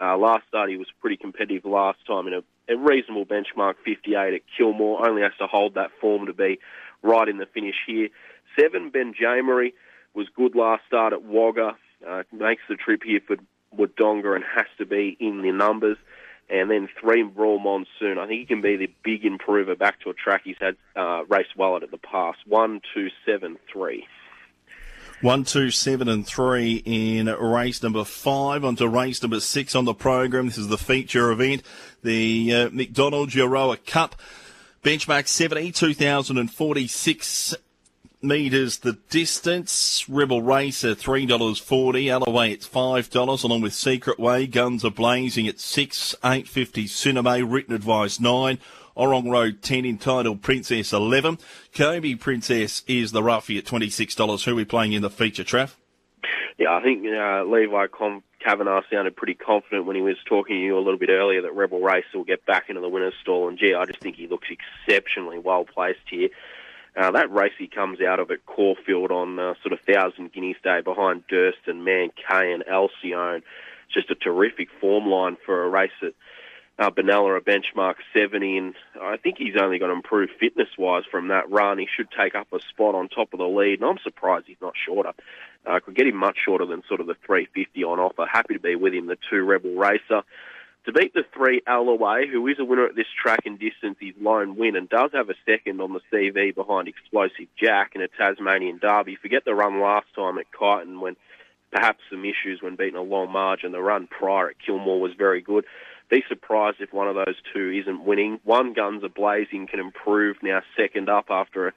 Uh, 0.00 0.16
last 0.16 0.46
start 0.48 0.70
he 0.70 0.76
was 0.76 0.88
pretty 1.00 1.16
competitive 1.16 1.64
last 1.64 1.98
time 2.06 2.26
in 2.26 2.34
a, 2.34 2.72
a 2.72 2.76
reasonable 2.76 3.26
benchmark 3.26 3.74
58 3.84 4.34
at 4.34 4.40
Kilmore. 4.56 5.06
Only 5.06 5.22
has 5.22 5.32
to 5.38 5.46
hold 5.46 5.74
that 5.74 5.90
form 6.00 6.26
to 6.26 6.32
be 6.32 6.58
right 7.02 7.28
in 7.28 7.38
the 7.38 7.46
finish 7.46 7.76
here. 7.86 8.08
Seven 8.58 8.90
Ben 8.90 9.14
Jamery 9.14 9.74
was 10.14 10.26
good 10.34 10.54
last 10.54 10.82
start 10.86 11.12
at 11.12 11.22
Wagga. 11.22 11.76
Uh, 12.06 12.22
makes 12.32 12.62
the 12.68 12.76
trip 12.76 13.02
here 13.04 13.20
for 13.26 13.36
Wodonga 13.76 14.34
and 14.34 14.44
has 14.56 14.66
to 14.78 14.86
be 14.86 15.16
in 15.20 15.42
the 15.42 15.52
numbers 15.52 15.98
and 16.50 16.70
then 16.70 16.88
three 17.00 17.22
Raw 17.22 17.58
Monsoon. 17.58 18.18
I 18.18 18.26
think 18.26 18.40
he 18.40 18.46
can 18.46 18.60
be 18.60 18.76
the 18.76 18.90
big 19.04 19.24
improver 19.24 19.76
back 19.76 20.00
to 20.00 20.10
a 20.10 20.14
track 20.14 20.42
he's 20.44 20.56
had 20.60 20.76
uh, 20.96 21.24
raced 21.28 21.56
well 21.56 21.76
at 21.76 21.82
in 21.82 21.90
the 21.90 21.98
past. 21.98 22.38
One, 22.46 22.80
two, 22.92 23.08
seven, 23.24 23.58
three. 23.72 24.06
One, 25.22 25.44
two, 25.44 25.70
seven, 25.70 26.08
and 26.08 26.26
three 26.26 26.82
in 26.84 27.26
race 27.26 27.82
number 27.82 28.04
five. 28.04 28.64
On 28.64 28.74
to 28.76 28.88
race 28.88 29.22
number 29.22 29.40
six 29.40 29.74
on 29.74 29.84
the 29.84 29.94
program. 29.94 30.46
This 30.46 30.58
is 30.58 30.68
the 30.68 30.78
feature 30.78 31.30
event, 31.30 31.62
the 32.02 32.54
uh, 32.54 32.70
McDonald 32.70 33.30
Euroa 33.30 33.84
Cup. 33.84 34.16
Benchmark 34.82 35.28
70, 35.28 35.72
2046 35.72 37.54
metres 38.22 38.78
the 38.78 38.94
distance. 39.08 40.04
Rebel 40.08 40.42
Racer 40.42 40.94
$3.40. 40.94 42.10
Alloway 42.10 42.52
it's 42.52 42.68
$5 42.68 43.44
along 43.44 43.60
with 43.60 43.74
Secret 43.74 44.18
Way. 44.18 44.46
Guns 44.46 44.84
are 44.84 44.90
blazing 44.90 45.46
at 45.48 45.60
6 45.60 46.14
850 46.24 46.86
Cinema. 46.86 47.44
Written 47.44 47.74
advice 47.74 48.20
9 48.20 48.58
Orong 48.96 49.30
Road 49.30 49.62
10 49.62 49.84
entitled 49.84 50.42
Princess 50.42 50.92
11. 50.92 51.38
Kobe 51.74 52.14
Princess 52.14 52.82
is 52.86 53.12
the 53.12 53.22
roughie 53.22 53.58
at 53.58 53.64
$26. 53.64 54.44
Who 54.44 54.52
are 54.52 54.54
we 54.54 54.64
playing 54.64 54.92
in 54.92 55.02
the 55.02 55.10
feature, 55.10 55.44
Trav? 55.44 55.74
Yeah, 56.58 56.74
I 56.74 56.82
think 56.82 57.06
uh, 57.06 57.44
Levi 57.44 57.86
Com- 57.86 58.22
Kavanagh 58.44 58.82
sounded 58.92 59.16
pretty 59.16 59.34
confident 59.34 59.86
when 59.86 59.96
he 59.96 60.02
was 60.02 60.16
talking 60.26 60.56
to 60.56 60.62
you 60.62 60.76
a 60.76 60.80
little 60.80 60.98
bit 60.98 61.08
earlier 61.08 61.42
that 61.42 61.54
Rebel 61.54 61.80
Race 61.80 62.04
will 62.14 62.24
get 62.24 62.44
back 62.44 62.68
into 62.68 62.82
the 62.82 62.88
winner's 62.88 63.14
stall. 63.22 63.48
And 63.48 63.58
gee, 63.58 63.74
I 63.74 63.86
just 63.86 64.00
think 64.00 64.16
he 64.16 64.26
looks 64.26 64.48
exceptionally 64.50 65.38
well 65.38 65.64
placed 65.64 66.00
here. 66.10 66.28
Uh, 66.96 67.10
that 67.12 67.32
race 67.32 67.52
he 67.58 67.68
comes 67.68 68.00
out 68.00 68.18
of 68.18 68.30
at 68.30 68.44
Caulfield 68.46 69.10
on 69.10 69.38
uh, 69.38 69.54
sort 69.62 69.72
of 69.72 69.80
Thousand 69.80 70.32
Guineas 70.32 70.56
Day 70.62 70.80
behind 70.80 71.24
Durston, 71.28 71.84
Man 71.84 72.10
K 72.16 72.52
and 72.52 72.64
Alcyone. 72.66 73.42
Just 73.92 74.10
a 74.10 74.14
terrific 74.14 74.68
form 74.80 75.06
line 75.06 75.36
for 75.44 75.64
a 75.64 75.68
race 75.68 75.90
that 76.02 76.14
uh, 76.80 76.90
Benalla 76.90 77.36
a 77.36 77.40
benchmark 77.40 77.96
70, 78.16 78.56
and 78.56 78.74
I 79.00 79.18
think 79.18 79.36
he's 79.36 79.56
only 79.60 79.78
going 79.78 79.90
to 79.90 79.96
improve 79.96 80.30
fitness 80.40 80.68
wise 80.78 81.04
from 81.10 81.28
that 81.28 81.50
run. 81.50 81.78
He 81.78 81.86
should 81.94 82.08
take 82.10 82.34
up 82.34 82.50
a 82.52 82.60
spot 82.70 82.94
on 82.94 83.08
top 83.08 83.34
of 83.34 83.38
the 83.38 83.46
lead, 83.46 83.80
and 83.80 83.84
I'm 83.84 83.98
surprised 84.02 84.46
he's 84.46 84.56
not 84.62 84.72
shorter. 84.86 85.12
I 85.66 85.76
uh, 85.76 85.80
could 85.80 85.94
get 85.94 86.06
him 86.06 86.16
much 86.16 86.38
shorter 86.42 86.64
than 86.64 86.82
sort 86.88 87.02
of 87.02 87.06
the 87.06 87.16
350 87.26 87.84
on 87.84 88.00
offer. 88.00 88.24
Happy 88.24 88.54
to 88.54 88.60
be 88.60 88.76
with 88.76 88.94
him, 88.94 89.06
the 89.06 89.18
two 89.28 89.44
Rebel 89.44 89.74
Racer. 89.74 90.22
To 90.86 90.92
beat 90.92 91.12
the 91.12 91.24
three 91.34 91.60
Alloway, 91.66 92.26
who 92.26 92.46
is 92.46 92.58
a 92.58 92.64
winner 92.64 92.86
at 92.86 92.96
this 92.96 93.06
track 93.22 93.40
and 93.44 93.58
distance, 93.58 93.98
his 94.00 94.14
lone 94.20 94.56
win, 94.56 94.76
and 94.76 94.88
does 94.88 95.10
have 95.12 95.28
a 95.28 95.34
second 95.44 95.80
on 95.80 95.92
the 95.92 96.00
CV 96.10 96.54
behind 96.54 96.88
Explosive 96.88 97.48
Jack 97.56 97.92
in 97.94 98.00
a 98.00 98.08
Tasmanian 98.08 98.78
Derby. 98.78 99.16
Forget 99.20 99.44
the 99.44 99.54
run 99.54 99.80
last 99.80 100.06
time 100.14 100.38
at 100.38 100.46
Kyneton 100.58 101.00
when 101.00 101.16
perhaps 101.70 102.00
some 102.10 102.24
issues 102.24 102.62
when 102.62 102.76
beating 102.76 102.96
a 102.96 103.02
long 103.02 103.30
margin. 103.30 103.72
The 103.72 103.80
run 103.80 104.06
prior 104.06 104.50
at 104.50 104.56
Kilmore 104.64 105.00
was 105.00 105.12
very 105.16 105.42
good 105.42 105.64
be 106.10 106.24
surprised 106.28 106.78
if 106.80 106.92
one 106.92 107.08
of 107.08 107.14
those 107.14 107.36
two 107.54 107.70
isn't 107.70 108.04
winning. 108.04 108.40
One 108.44 108.72
Guns 108.74 109.04
are 109.04 109.08
Blazing 109.08 109.68
can 109.68 109.80
improve 109.80 110.36
now 110.42 110.60
second 110.76 111.08
up 111.08 111.26
after 111.30 111.68
a, 111.68 111.72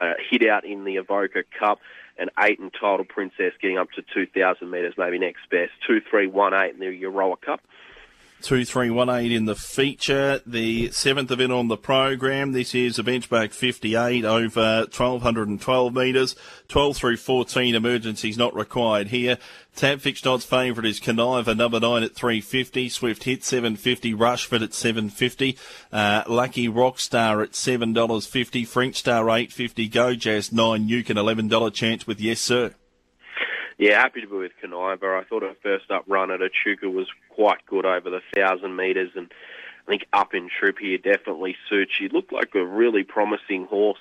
a 0.00 0.14
hit 0.28 0.46
out 0.46 0.64
in 0.64 0.84
the 0.84 0.98
Echuca 0.98 1.44
Cup. 1.58 1.78
And 2.18 2.30
eight 2.42 2.58
entitled 2.58 3.08
Princess 3.08 3.52
getting 3.60 3.76
up 3.76 3.90
to 3.92 4.02
2,000 4.14 4.70
metres, 4.70 4.94
maybe 4.96 5.18
next 5.18 5.50
best. 5.50 5.72
Two, 5.86 6.00
three, 6.10 6.26
one, 6.26 6.54
eight 6.54 6.72
in 6.72 6.80
the 6.80 6.86
Euroa 6.86 7.38
Cup. 7.40 7.60
2318 8.42 9.32
in 9.32 9.44
the 9.46 9.54
feature, 9.54 10.40
the 10.46 10.90
seventh 10.90 11.30
event 11.30 11.52
on 11.52 11.68
the 11.68 11.76
program. 11.76 12.52
This 12.52 12.74
is 12.74 12.98
a 12.98 13.02
benchmark 13.02 13.52
58 13.52 14.24
over 14.24 14.80
1212 14.80 15.94
metres, 15.94 16.36
12 16.68 16.96
through 16.96 17.16
14 17.16 17.74
emergencies 17.74 18.38
not 18.38 18.54
required 18.54 19.08
here. 19.08 19.38
Tab 19.74 20.00
fixed 20.00 20.26
odds 20.26 20.44
favourite 20.44 20.88
is 20.88 21.00
Conniver, 21.00 21.56
number 21.56 21.80
9 21.80 22.02
at 22.02 22.14
350, 22.14 22.88
Swift 22.88 23.24
Hit 23.24 23.44
750, 23.44 24.14
Rushford 24.14 24.62
at 24.62 24.72
750, 24.72 25.58
uh, 25.92 26.22
Lucky 26.26 26.68
Rockstar 26.68 27.42
at 27.42 27.52
$7.50, 27.52 28.66
French 28.66 28.96
Star 28.96 29.24
850, 29.28 29.88
Go 29.88 30.14
Jazz 30.14 30.52
9, 30.52 30.88
you 30.88 31.02
can 31.02 31.16
$11 31.16 31.74
chance 31.74 32.06
with 32.06 32.20
Yes 32.20 32.40
Sir. 32.40 32.74
Yeah, 33.78 34.00
happy 34.00 34.22
to 34.22 34.26
be 34.26 34.36
with 34.36 34.52
Conniver. 34.62 35.20
I 35.20 35.24
thought 35.24 35.42
her 35.42 35.54
first 35.62 35.90
up 35.90 36.04
run 36.06 36.30
at 36.30 36.40
Echuca 36.40 36.88
was 36.88 37.08
quite 37.28 37.64
good 37.66 37.84
over 37.84 38.08
the 38.08 38.22
thousand 38.34 38.74
metres, 38.74 39.10
and 39.14 39.30
I 39.86 39.90
think 39.90 40.06
up 40.14 40.32
in 40.32 40.48
troop 40.48 40.78
here 40.78 40.96
definitely 40.96 41.56
suits. 41.68 41.92
She 41.92 42.08
looked 42.08 42.32
like 42.32 42.54
a 42.54 42.64
really 42.64 43.04
promising 43.04 43.66
horse, 43.66 44.00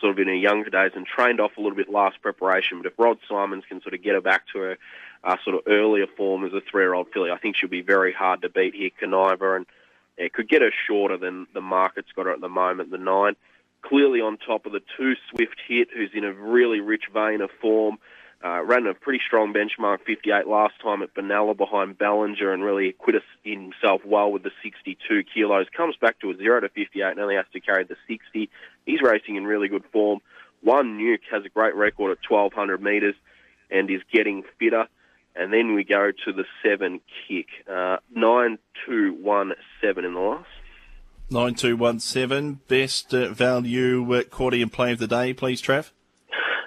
sort 0.00 0.12
of 0.12 0.18
in 0.18 0.28
her 0.28 0.34
younger 0.34 0.70
days, 0.70 0.92
and 0.94 1.06
trained 1.06 1.40
off 1.40 1.58
a 1.58 1.60
little 1.60 1.76
bit 1.76 1.90
last 1.90 2.22
preparation. 2.22 2.78
But 2.78 2.92
if 2.92 2.98
Rod 2.98 3.18
Simons 3.28 3.64
can 3.68 3.82
sort 3.82 3.92
of 3.92 4.02
get 4.02 4.14
her 4.14 4.22
back 4.22 4.46
to 4.54 4.58
her 4.60 4.78
uh, 5.24 5.36
sort 5.44 5.56
of 5.56 5.62
earlier 5.66 6.06
form 6.06 6.46
as 6.46 6.54
a 6.54 6.62
three-year-old 6.62 7.08
filly, 7.12 7.30
I 7.30 7.36
think 7.36 7.56
she'll 7.56 7.68
be 7.68 7.82
very 7.82 8.14
hard 8.14 8.40
to 8.42 8.48
beat 8.48 8.74
here, 8.74 8.90
Conniver, 8.98 9.56
and 9.56 9.66
yeah, 10.16 10.28
could 10.28 10.48
get 10.48 10.62
her 10.62 10.72
shorter 10.86 11.18
than 11.18 11.46
the 11.52 11.60
market's 11.60 12.12
got 12.16 12.24
her 12.24 12.32
at 12.32 12.40
the 12.40 12.48
moment, 12.48 12.90
the 12.90 12.96
nine. 12.96 13.36
Clearly 13.82 14.22
on 14.22 14.38
top 14.38 14.64
of 14.64 14.72
the 14.72 14.82
two 14.96 15.16
Swift 15.30 15.56
Hit, 15.68 15.88
who's 15.94 16.12
in 16.14 16.24
a 16.24 16.32
really 16.32 16.80
rich 16.80 17.04
vein 17.12 17.42
of 17.42 17.50
form. 17.60 17.98
Uh, 18.44 18.60
ran 18.64 18.86
a 18.88 18.94
pretty 18.94 19.20
strong 19.24 19.54
benchmark 19.54 19.98
58 20.04 20.48
last 20.48 20.74
time 20.82 21.00
at 21.02 21.14
Benalla 21.14 21.56
behind 21.56 21.96
Ballinger 21.96 22.52
and 22.52 22.64
really 22.64 22.88
acquitted 22.88 23.22
himself 23.44 24.00
well 24.04 24.32
with 24.32 24.42
the 24.42 24.50
62 24.64 25.22
kilos. 25.32 25.66
Comes 25.76 25.94
back 26.00 26.18
to 26.20 26.30
a 26.30 26.36
0 26.36 26.60
to 26.60 26.68
58 26.68 27.12
and 27.12 27.20
only 27.20 27.36
has 27.36 27.46
to 27.52 27.60
carry 27.60 27.84
the 27.84 27.94
60. 28.08 28.50
He's 28.84 29.00
racing 29.00 29.36
in 29.36 29.44
really 29.44 29.68
good 29.68 29.84
form. 29.92 30.18
One 30.60 30.98
Nuke 30.98 31.22
has 31.30 31.44
a 31.44 31.48
great 31.48 31.76
record 31.76 32.10
at 32.10 32.18
1200 32.28 32.82
metres 32.82 33.14
and 33.70 33.88
is 33.88 34.02
getting 34.12 34.42
fitter. 34.58 34.88
And 35.36 35.52
then 35.52 35.74
we 35.74 35.84
go 35.84 36.10
to 36.24 36.32
the 36.32 36.44
7 36.64 37.00
kick. 37.28 37.46
Uh, 37.68 37.98
9217 38.14 40.04
in 40.04 40.14
the 40.14 40.20
last. 40.20 40.48
9217, 41.30 42.60
best 42.68 43.14
uh, 43.14 43.28
value 43.28 44.12
uh, 44.14 44.24
quarter 44.24 44.66
play 44.66 44.92
of 44.92 44.98
the 44.98 45.06
day, 45.06 45.32
please, 45.32 45.62
Trav. 45.62 45.90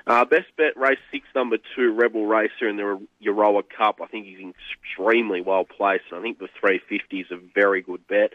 Uh, 0.07 0.23
best 0.23 0.45
bet 0.55 0.77
race 0.77 0.99
six, 1.11 1.25
number 1.33 1.57
two, 1.75 1.91
Rebel 1.91 2.27
Racer 2.27 2.69
in 2.69 2.77
the 2.77 3.01
Euroa 3.23 3.63
Cup. 3.75 4.01
I 4.03 4.05
think 4.05 4.27
he's 4.27 4.53
extremely 4.83 5.41
well 5.41 5.65
placed, 5.65 6.03
and 6.11 6.19
I 6.19 6.21
think 6.21 6.37
the 6.37 6.47
350 6.59 7.21
is 7.21 7.31
a 7.31 7.37
very 7.55 7.81
good 7.81 8.07
bet. 8.07 8.33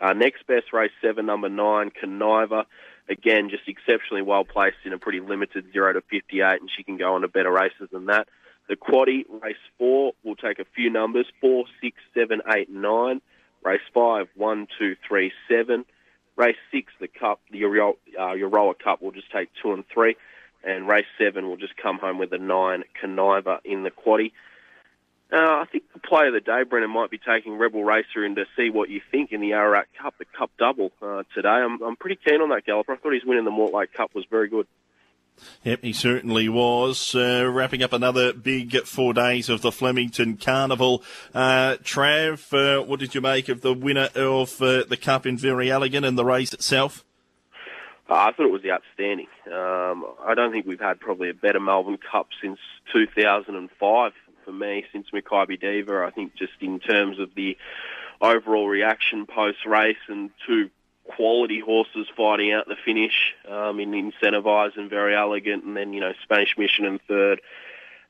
Uh, 0.00 0.12
next 0.12 0.46
best 0.46 0.72
race 0.72 0.92
seven, 1.02 1.26
number 1.26 1.48
nine, 1.48 1.90
Conniver. 1.90 2.64
Again, 3.08 3.50
just 3.50 3.66
exceptionally 3.66 4.22
well 4.22 4.44
placed 4.44 4.76
in 4.84 4.92
a 4.92 4.98
pretty 4.98 5.18
limited 5.18 5.72
zero 5.72 5.92
to 5.92 6.02
58, 6.02 6.60
and 6.60 6.70
she 6.76 6.84
can 6.84 6.96
go 6.96 7.14
on 7.14 7.22
to 7.22 7.28
better 7.28 7.50
races 7.50 7.88
than 7.90 8.06
that. 8.06 8.28
The 8.68 8.76
quaddy 8.76 9.24
race 9.42 9.56
four 9.76 10.12
will 10.22 10.36
take 10.36 10.60
a 10.60 10.66
few 10.76 10.88
numbers: 10.88 11.26
four, 11.40 11.64
six, 11.80 11.96
seven, 12.14 12.42
eight, 12.54 12.70
nine. 12.70 13.22
Race 13.64 13.80
five, 13.92 14.28
one, 14.36 14.68
two, 14.78 14.94
three, 15.08 15.32
seven. 15.48 15.84
Race 16.36 16.56
six, 16.70 16.92
the 17.00 17.08
cup, 17.08 17.40
the 17.50 17.58
Euro, 17.58 17.96
uh, 18.16 18.34
Euroa 18.34 18.78
Cup 18.78 19.02
will 19.02 19.10
just 19.10 19.32
take 19.32 19.48
two 19.60 19.72
and 19.72 19.82
three 19.92 20.14
and 20.64 20.88
race 20.88 21.06
seven 21.18 21.48
will 21.48 21.56
just 21.56 21.76
come 21.76 21.98
home 21.98 22.18
with 22.18 22.32
a 22.32 22.38
nine 22.38 22.84
conniver 23.02 23.58
in 23.64 23.82
the 23.82 23.90
quaddy. 23.90 24.32
Uh, 25.30 25.36
I 25.36 25.66
think 25.70 25.84
the 25.92 26.00
play 26.00 26.26
of 26.26 26.32
the 26.32 26.40
day, 26.40 26.62
Brendan, 26.62 26.90
might 26.90 27.10
be 27.10 27.18
taking 27.18 27.58
Rebel 27.58 27.84
Racer 27.84 28.24
in 28.24 28.34
to 28.36 28.46
see 28.56 28.70
what 28.70 28.88
you 28.88 29.02
think 29.10 29.30
in 29.30 29.42
the 29.42 29.52
Ararat 29.52 29.88
Cup, 30.00 30.14
the 30.18 30.24
Cup 30.24 30.50
double 30.58 30.90
uh, 31.02 31.22
today. 31.34 31.48
I'm, 31.48 31.82
I'm 31.82 31.96
pretty 31.96 32.16
keen 32.16 32.40
on 32.40 32.48
that 32.48 32.64
galloper. 32.64 32.94
I 32.94 32.96
thought 32.96 33.12
his 33.12 33.26
win 33.26 33.36
in 33.36 33.44
the 33.44 33.50
Mortlake 33.50 33.92
Cup 33.92 34.14
was 34.14 34.24
very 34.30 34.48
good. 34.48 34.66
Yep, 35.64 35.84
he 35.84 35.92
certainly 35.92 36.48
was. 36.48 37.14
Uh, 37.14 37.48
wrapping 37.48 37.82
up 37.82 37.92
another 37.92 38.32
big 38.32 38.76
four 38.84 39.12
days 39.12 39.48
of 39.48 39.60
the 39.60 39.70
Flemington 39.70 40.36
Carnival. 40.36 41.02
Uh, 41.34 41.76
Trav, 41.82 42.52
uh, 42.52 42.82
what 42.84 42.98
did 42.98 43.14
you 43.14 43.20
make 43.20 43.48
of 43.48 43.60
the 43.60 43.74
winner 43.74 44.08
of 44.14 44.60
uh, 44.62 44.84
the 44.84 44.96
Cup 44.96 45.26
in 45.26 45.36
Verry 45.36 45.70
Elegant 45.70 46.06
and 46.06 46.18
the 46.18 46.24
race 46.24 46.52
itself? 46.52 47.04
Uh, 48.08 48.14
I 48.14 48.32
thought 48.32 48.46
it 48.46 48.52
was 48.52 48.64
outstanding. 48.64 49.26
Um, 49.46 50.06
I 50.24 50.34
don't 50.34 50.50
think 50.50 50.66
we've 50.66 50.80
had 50.80 50.98
probably 50.98 51.28
a 51.28 51.34
better 51.34 51.60
Melbourne 51.60 51.98
Cup 51.98 52.28
since 52.40 52.58
2005 52.92 54.12
for 54.44 54.52
me, 54.52 54.84
since 54.92 55.08
Makybe 55.12 55.60
Diva. 55.60 56.04
I 56.06 56.10
think 56.10 56.34
just 56.34 56.54
in 56.60 56.80
terms 56.80 57.18
of 57.18 57.34
the 57.34 57.58
overall 58.20 58.66
reaction 58.66 59.26
post 59.26 59.66
race 59.66 59.98
and 60.08 60.30
two 60.46 60.70
quality 61.04 61.60
horses 61.60 62.06
fighting 62.16 62.52
out 62.52 62.66
the 62.66 62.76
finish 62.82 63.34
um, 63.48 63.78
in 63.78 63.90
Incentivise 63.90 64.76
and 64.76 64.90
Verry 64.90 65.14
Elegant, 65.14 65.64
and 65.64 65.76
then 65.76 65.92
you 65.92 66.00
know 66.00 66.12
Spanish 66.22 66.56
Mission 66.56 66.86
in 66.86 66.98
third. 67.06 67.42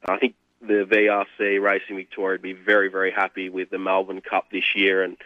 I 0.05 0.19
think 0.19 0.37
the 0.61 0.85
VRC 0.85 1.61
Racing 1.61 1.97
Victoria 1.97 2.35
would 2.35 2.43
be 2.43 2.53
very 2.53 2.89
very 2.89 3.11
happy 3.11 3.49
with 3.49 3.71
the 3.71 3.79
Melbourne 3.79 4.21
Cup 4.21 4.47
this 4.53 4.77
year 4.77 5.03
and 5.03 5.17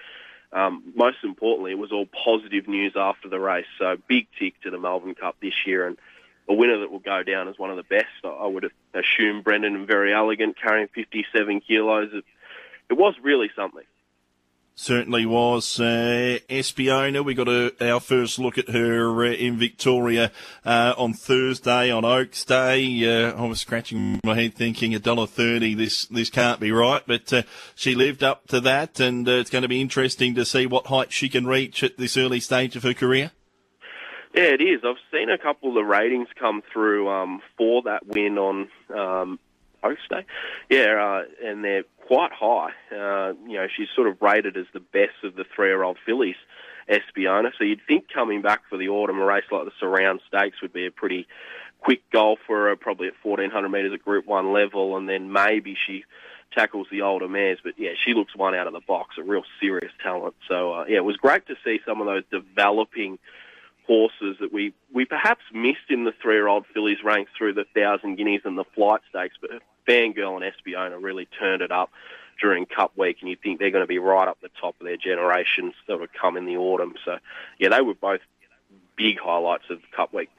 um, 0.52 0.92
most 0.94 1.18
importantly, 1.24 1.72
it 1.72 1.78
was 1.78 1.92
all 1.92 2.06
positive 2.06 2.68
news 2.68 2.92
after 2.96 3.28
the 3.28 3.40
race. 3.40 3.66
So 3.78 3.96
big 4.08 4.26
tick 4.38 4.60
to 4.62 4.70
the 4.70 4.78
Melbourne 4.78 5.14
Cup 5.14 5.36
this 5.40 5.66
year, 5.66 5.86
and 5.86 5.96
a 6.48 6.54
winner 6.54 6.80
that 6.80 6.90
will 6.90 6.98
go 6.98 7.22
down 7.22 7.48
as 7.48 7.58
one 7.58 7.70
of 7.70 7.76
the 7.76 7.82
best. 7.82 8.06
I 8.24 8.46
would 8.46 8.70
assume 8.94 9.42
Brendan 9.42 9.74
and 9.74 9.86
Verry 9.86 10.12
Elegant 10.12 10.56
carrying 10.60 10.88
57 10.88 11.60
kilos. 11.60 12.10
It, 12.12 12.24
it 12.90 12.94
was 12.94 13.14
really 13.22 13.50
something. 13.56 13.84
Certainly 14.74 15.26
was. 15.26 15.78
Uh, 15.78 16.38
Espiona, 16.48 17.22
we 17.22 17.34
got 17.34 17.46
a, 17.46 17.72
our 17.80 18.00
first 18.00 18.38
look 18.38 18.56
at 18.56 18.70
her 18.70 19.24
uh, 19.24 19.28
in 19.28 19.58
Victoria 19.58 20.32
uh, 20.64 20.94
on 20.96 21.12
Thursday 21.12 21.90
on 21.90 22.06
Oaks 22.06 22.44
Day. 22.44 23.06
Uh, 23.06 23.32
I 23.32 23.46
was 23.46 23.60
scratching 23.60 24.18
my 24.24 24.34
head 24.34 24.54
thinking 24.54 24.94
a 24.94 24.98
dollar 24.98 25.26
thirty. 25.26 25.74
This 25.74 26.06
this 26.06 26.30
can't 26.30 26.58
be 26.58 26.72
right, 26.72 27.02
but 27.06 27.32
uh, 27.32 27.42
she 27.74 27.94
lived 27.94 28.24
up 28.24 28.48
to 28.48 28.60
that, 28.60 28.98
and 28.98 29.28
uh, 29.28 29.32
it's 29.32 29.50
going 29.50 29.62
to 29.62 29.68
be 29.68 29.80
interesting 29.80 30.34
to 30.36 30.44
see 30.44 30.66
what 30.66 30.86
height 30.86 31.12
she 31.12 31.28
can 31.28 31.46
reach 31.46 31.82
at 31.82 31.98
this 31.98 32.16
early 32.16 32.40
stage 32.40 32.74
of 32.74 32.82
her 32.82 32.94
career. 32.94 33.30
Yeah, 34.34 34.44
it 34.44 34.62
is. 34.62 34.80
I've 34.84 34.96
seen 35.12 35.28
a 35.28 35.36
couple 35.36 35.68
of 35.68 35.74
the 35.74 35.84
ratings 35.84 36.28
come 36.38 36.62
through 36.72 37.10
um, 37.10 37.42
for 37.58 37.82
that 37.82 38.06
win 38.06 38.38
on 38.38 38.68
um, 38.88 39.38
Post 39.82 40.08
Day. 40.08 40.24
Yeah, 40.70 41.24
uh, 41.24 41.46
and 41.46 41.62
they're 41.62 41.84
quite 42.12 42.32
high. 42.32 42.72
Uh, 42.94 43.32
you 43.46 43.54
know, 43.54 43.66
she's 43.74 43.88
sort 43.96 44.06
of 44.06 44.20
rated 44.20 44.58
as 44.58 44.66
the 44.74 44.80
best 44.80 45.24
of 45.24 45.34
the 45.34 45.44
three-year-old 45.56 45.96
fillies, 46.04 46.36
Espiona. 46.86 47.52
So 47.56 47.64
you'd 47.64 47.80
think 47.88 48.12
coming 48.12 48.42
back 48.42 48.60
for 48.68 48.76
the 48.76 48.88
autumn, 48.88 49.18
a 49.18 49.24
race 49.24 49.44
like 49.50 49.64
the 49.64 49.72
Surround 49.80 50.20
Stakes 50.28 50.60
would 50.60 50.74
be 50.74 50.84
a 50.84 50.90
pretty 50.90 51.26
quick 51.80 52.02
goal 52.10 52.36
for 52.46 52.68
her, 52.68 52.76
probably 52.76 53.08
at 53.08 53.14
1400 53.22 53.68
metres 53.70 53.94
at 53.94 54.04
Group 54.04 54.26
1 54.26 54.52
level, 54.52 54.98
and 54.98 55.08
then 55.08 55.32
maybe 55.32 55.74
she 55.86 56.04
tackles 56.54 56.86
the 56.90 57.00
older 57.00 57.28
mares. 57.28 57.60
But 57.64 57.78
yeah, 57.78 57.92
she 58.04 58.12
looks 58.12 58.36
one 58.36 58.54
out 58.54 58.66
of 58.66 58.74
the 58.74 58.80
box, 58.86 59.16
a 59.18 59.22
real 59.22 59.44
serious 59.58 59.92
talent. 60.02 60.34
So 60.48 60.74
uh, 60.74 60.84
yeah, 60.86 60.98
it 60.98 61.04
was 61.04 61.16
great 61.16 61.46
to 61.46 61.54
see 61.64 61.80
some 61.86 62.02
of 62.02 62.06
those 62.06 62.24
developing 62.30 63.18
horses 63.86 64.36
that 64.40 64.52
we, 64.52 64.74
we 64.92 65.06
perhaps 65.06 65.42
missed 65.50 65.88
in 65.88 66.04
the 66.04 66.12
three-year-old 66.20 66.66
fillies 66.74 66.98
ranked 67.02 67.30
through 67.38 67.54
the 67.54 67.64
Thousand 67.74 68.16
Guineas 68.16 68.42
and 68.44 68.58
the 68.58 68.64
Flight 68.74 69.00
Stakes, 69.08 69.36
but 69.40 69.62
Fangirl 69.86 70.42
and 70.42 70.44
Espiona 70.44 71.02
really 71.02 71.26
turned 71.26 71.62
it 71.62 71.72
up 71.72 71.90
during 72.40 72.66
Cup 72.66 72.92
Week, 72.96 73.18
and 73.20 73.30
you 73.30 73.36
think 73.36 73.58
they're 73.58 73.70
going 73.70 73.84
to 73.84 73.88
be 73.88 73.98
right 73.98 74.28
up 74.28 74.38
the 74.40 74.50
top 74.60 74.74
of 74.80 74.86
their 74.86 74.96
generation 74.96 75.72
that 75.86 76.00
would 76.00 76.12
come 76.12 76.36
in 76.36 76.46
the 76.46 76.56
autumn. 76.56 76.94
So, 77.04 77.18
yeah, 77.58 77.68
they 77.68 77.80
were 77.80 77.94
both 77.94 78.20
big 78.96 79.18
highlights 79.18 79.64
of 79.70 79.80
Cup 79.94 80.12
Week. 80.12 80.30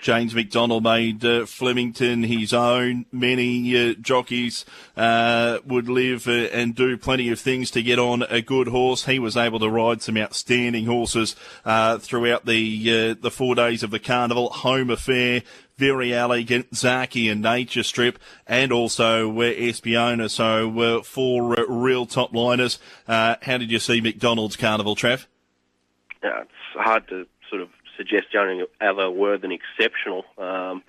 James 0.00 0.34
McDonald 0.34 0.84
made 0.84 1.24
uh, 1.24 1.46
Flemington 1.46 2.24
his 2.24 2.52
own. 2.52 3.06
Many 3.10 3.90
uh, 3.90 3.94
jockeys 3.94 4.66
uh, 4.96 5.60
would 5.64 5.88
live 5.88 6.28
uh, 6.28 6.48
and 6.52 6.74
do 6.74 6.98
plenty 6.98 7.30
of 7.30 7.40
things 7.40 7.70
to 7.70 7.82
get 7.82 7.98
on 7.98 8.22
a 8.22 8.42
good 8.42 8.68
horse. 8.68 9.06
He 9.06 9.18
was 9.18 9.36
able 9.36 9.60
to 9.60 9.70
ride 9.70 10.02
some 10.02 10.18
outstanding 10.18 10.86
horses 10.86 11.34
uh, 11.64 11.98
throughout 11.98 12.44
the 12.44 13.12
uh, 13.12 13.14
the 13.20 13.30
four 13.30 13.54
days 13.54 13.82
of 13.82 13.90
the 13.90 13.98
carnival. 13.98 14.50
Home 14.50 14.90
Affair, 14.90 15.42
Verry 15.78 16.12
Elegant, 16.12 16.70
Zaaki 16.72 17.32
and 17.32 17.40
Nature 17.40 17.82
Strip, 17.82 18.18
and 18.46 18.72
also 18.72 19.30
uh, 19.30 19.44
Espiona. 19.44 20.28
So 20.28 20.80
uh, 20.80 21.02
four 21.02 21.58
uh, 21.58 21.64
real 21.66 22.04
top 22.04 22.34
liners. 22.34 22.78
how 23.06 23.38
did 23.42 23.70
you 23.70 23.78
see 23.78 24.00
McDonald's 24.00 24.56
carnival, 24.56 24.94
Trev? 24.94 25.26
Yeah, 26.22 26.42
it's 26.42 26.52
hard 26.74 27.08
to 27.08 27.26
sort 27.48 27.62
of 27.62 27.68
suggest 27.96 28.26
any 28.34 28.64
other 28.80 29.10
were 29.10 29.38
than 29.38 29.52
exceptional. 29.52 30.24
Um, 30.38 30.82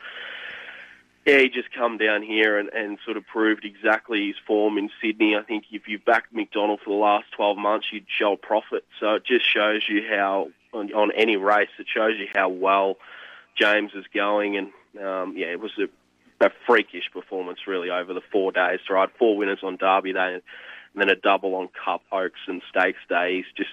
yeah, 1.25 1.39
he 1.39 1.50
just 1.50 1.71
come 1.74 1.97
down 1.97 2.21
here 2.21 2.59
and, 2.59 2.69
and 2.69 3.00
sort 3.03 3.17
of 3.17 3.25
proved 3.25 3.65
exactly 3.65 4.27
his 4.27 4.35
form 4.45 4.77
in 4.77 4.91
Sydney. 5.01 5.35
I 5.35 5.41
think 5.41 5.65
if 5.71 5.88
you 5.88 5.97
backed 5.97 6.31
McDonald 6.33 6.81
for 6.83 6.91
the 6.91 7.00
last 7.00 7.25
12 7.35 7.57
months, 7.57 7.88
you'd 7.91 8.05
show 8.07 8.35
profit. 8.35 8.85
So 9.00 9.15
it 9.15 9.25
just 9.25 9.51
shows 9.51 9.81
you 9.89 10.03
how, 10.07 10.50
on, 10.71 10.93
on 10.93 11.12
any 11.13 11.35
race, 11.35 11.69
it 11.79 11.88
shows 11.91 12.13
you 12.19 12.27
how 12.33 12.50
well 12.50 12.97
James 13.59 13.91
is 13.95 14.05
going. 14.13 14.55
And 14.55 14.67
um, 15.03 15.33
yeah, 15.35 15.47
it 15.47 15.59
was 15.59 15.71
a, 15.79 16.45
a 16.45 16.51
freakish 16.67 17.09
performance 17.12 17.59
really 17.65 17.89
over 17.89 18.13
the 18.13 18.21
four 18.31 18.51
days 18.51 18.79
to 18.88 18.93
ride 18.93 19.09
four 19.17 19.35
winners 19.35 19.59
on 19.63 19.77
Derby 19.77 20.13
Day 20.13 20.33
and 20.35 20.43
then 20.95 21.09
a 21.09 21.15
double 21.15 21.55
on 21.55 21.69
Cup, 21.83 22.03
Oaks 22.12 22.39
and 22.47 22.62
Stakes 22.69 23.00
Day. 23.09 23.38
He's 23.38 23.45
just 23.57 23.71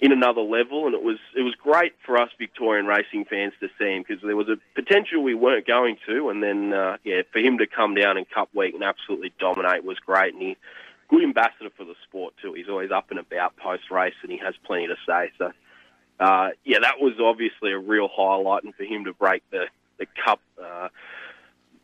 in 0.00 0.12
another 0.12 0.40
level, 0.40 0.86
and 0.86 0.94
it 0.94 1.02
was 1.02 1.18
it 1.36 1.42
was 1.42 1.54
great 1.62 1.92
for 2.04 2.18
us 2.18 2.30
Victorian 2.38 2.86
racing 2.86 3.26
fans 3.26 3.52
to 3.60 3.68
see 3.78 3.96
him 3.96 4.04
because 4.06 4.22
there 4.22 4.36
was 4.36 4.48
a 4.48 4.56
potential 4.74 5.22
we 5.22 5.34
weren't 5.34 5.66
going 5.66 5.98
to, 6.08 6.30
and 6.30 6.42
then 6.42 6.72
uh, 6.72 6.96
yeah, 7.04 7.22
for 7.32 7.38
him 7.38 7.58
to 7.58 7.66
come 7.66 7.94
down 7.94 8.16
in 8.16 8.24
Cup 8.24 8.48
Week 8.54 8.74
and 8.74 8.82
absolutely 8.82 9.32
dominate 9.38 9.84
was 9.84 9.98
great, 9.98 10.32
and 10.32 10.42
he 10.42 10.56
good 11.08 11.22
ambassador 11.22 11.70
for 11.76 11.84
the 11.84 11.94
sport 12.08 12.34
too. 12.40 12.54
He's 12.54 12.68
always 12.68 12.90
up 12.90 13.10
and 13.10 13.18
about 13.18 13.56
post 13.56 13.90
race, 13.90 14.14
and 14.22 14.32
he 14.32 14.38
has 14.38 14.54
plenty 14.64 14.86
to 14.86 14.96
say. 15.06 15.30
So 15.36 15.52
uh, 16.18 16.50
yeah, 16.64 16.78
that 16.80 16.98
was 16.98 17.14
obviously 17.20 17.72
a 17.72 17.78
real 17.78 18.08
highlight, 18.10 18.64
and 18.64 18.74
for 18.74 18.84
him 18.84 19.04
to 19.04 19.12
break 19.12 19.42
the 19.50 19.66
the 19.98 20.06
Cup. 20.24 20.40
Uh, 20.60 20.88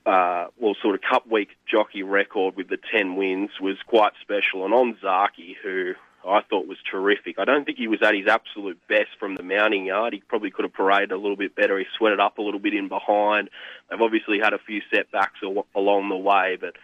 uh, 0.07 0.47
well, 0.57 0.77
sort 0.81 0.95
of 0.95 1.01
Cup 1.03 1.27
Week 1.29 1.49
jockey 1.69 2.05
record 2.05 2.55
with 2.55 2.69
the 2.69 2.79
10 2.93 3.17
wins 3.17 3.51
was 3.61 3.77
quite 3.89 4.13
special. 4.23 4.65
And 4.65 4.73
on 4.73 4.97
Zaaki, 5.03 5.57
who 5.61 5.95
I 6.27 6.43
thought 6.43 6.67
was 6.67 6.79
terrific. 6.91 7.39
I 7.39 7.45
don't 7.45 7.65
think 7.65 7.79
he 7.79 7.89
was 7.89 8.03
at 8.03 8.15
his 8.15 8.27
absolute 8.27 8.79
best 8.89 9.11
from 9.19 9.37
the 9.37 9.43
mounting 9.43 9.87
yard. 9.87 10.13
He 10.13 10.21
probably 10.21 10.51
could 10.51 10.65
have 10.65 10.75
paraded 10.75 11.13
a 11.13 11.17
little 11.17 11.37
bit 11.37 11.55
better. 11.55 11.79
He 11.79 11.85
sweated 11.97 12.21
up 12.21 12.39
a 12.39 12.43
little 12.43 12.59
bit 12.59 12.75
in 12.75 12.89
behind. 12.89 13.49
They've 13.89 14.01
obviously 14.01 14.41
had 14.41 14.53
a 14.53 14.59
few 14.59 14.83
setbacks 14.93 15.41
along 15.75 16.09
the 16.09 16.17
way, 16.17 16.59
but 16.61 16.75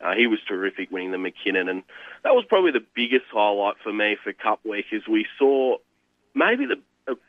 uh, 0.00 0.14
he 0.14 0.26
was 0.26 0.38
terrific 0.46 0.90
winning 0.90 1.10
the 1.10 1.18
Mackinnon. 1.18 1.68
And 1.68 1.82
that 2.22 2.34
was 2.34 2.44
probably 2.48 2.70
the 2.70 2.84
biggest 2.94 3.26
highlight 3.32 3.76
for 3.82 3.92
me 3.92 4.16
for 4.22 4.32
Cup 4.32 4.60
Week 4.64 4.86
is 4.92 5.02
we 5.08 5.26
saw 5.38 5.78
maybe 6.34 6.66
the 6.66 6.80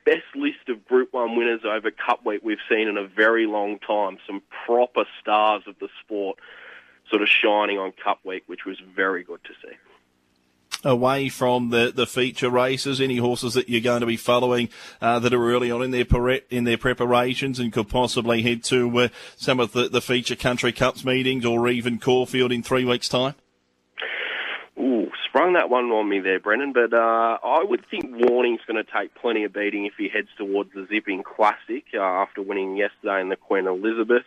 best 0.06 0.36
list 0.36 0.70
of 0.70 0.86
Group 0.86 1.14
1 1.14 1.36
winners 1.36 1.62
over 1.66 1.90
Cup 1.92 2.26
Week 2.26 2.42
we've 2.44 2.58
seen 2.70 2.88
in 2.88 2.98
a 2.98 3.08
very 3.08 3.48
long 3.48 3.80
time. 3.80 4.18
Some 4.28 4.44
proper 4.66 5.06
stars 5.22 5.64
of 5.66 5.80
the 5.80 5.90
sport 6.04 6.38
sort 7.10 7.22
of 7.22 7.30
shining 7.30 7.80
on 7.80 7.94
Cup 7.94 8.20
Week, 8.24 8.44
which 8.48 8.66
was 8.66 8.78
very 8.96 9.24
good 9.24 9.44
to 9.46 9.54
see 9.64 9.76
away 10.84 11.30
from 11.30 11.70
the, 11.70 11.92
the 11.94 12.08
feature 12.08 12.50
races? 12.50 13.02
Any 13.02 13.18
horses 13.18 13.54
that 13.54 13.70
you're 13.70 13.82
going 13.82 14.02
to 14.02 14.08
be 14.08 14.18
following 14.18 14.70
uh, 15.02 15.20
that 15.20 15.34
are 15.34 15.52
early 15.52 15.72
on 15.72 15.82
in 15.82 15.92
their 15.92 16.06
in 16.50 16.64
their 16.64 16.78
preparations 16.78 17.60
and 17.60 17.72
could 17.74 17.90
possibly 17.90 18.42
head 18.42 18.64
to 18.66 18.98
uh, 19.00 19.08
some 19.36 19.60
of 19.60 19.74
the, 19.74 19.90
the 19.90 20.02
feature 20.02 20.36
country 20.36 20.72
cups 20.72 21.04
meetings 21.04 21.46
or 21.46 21.68
even 21.68 22.00
Caulfield 22.00 22.52
in 22.52 22.64
three 22.64 22.86
weeks' 22.86 23.10
time? 23.10 23.36
Ooh, 24.80 25.10
sprung 25.28 25.54
that 25.54 25.72
one 25.72 25.86
on 25.86 26.08
me 26.08 26.20
there, 26.20 26.40
Brendan. 26.40 26.72
But 26.72 26.94
uh, 26.94 27.38
I 27.44 27.64
would 27.64 27.84
think 27.90 28.06
Warning's 28.12 28.62
going 28.68 28.84
to 28.84 28.92
take 28.92 29.16
plenty 29.16 29.44
of 29.44 29.54
beating 29.54 29.86
if 29.86 29.94
he 29.98 30.08
heads 30.08 30.30
towards 30.38 30.72
the 30.74 30.86
Zipping 30.88 31.24
Classic 31.24 31.84
uh, 31.96 32.02
after 32.02 32.42
winning 32.42 32.78
yesterday 32.78 33.22
in 33.22 33.30
the 33.30 33.36
Queen 33.36 33.66
Elizabeth. 33.66 34.26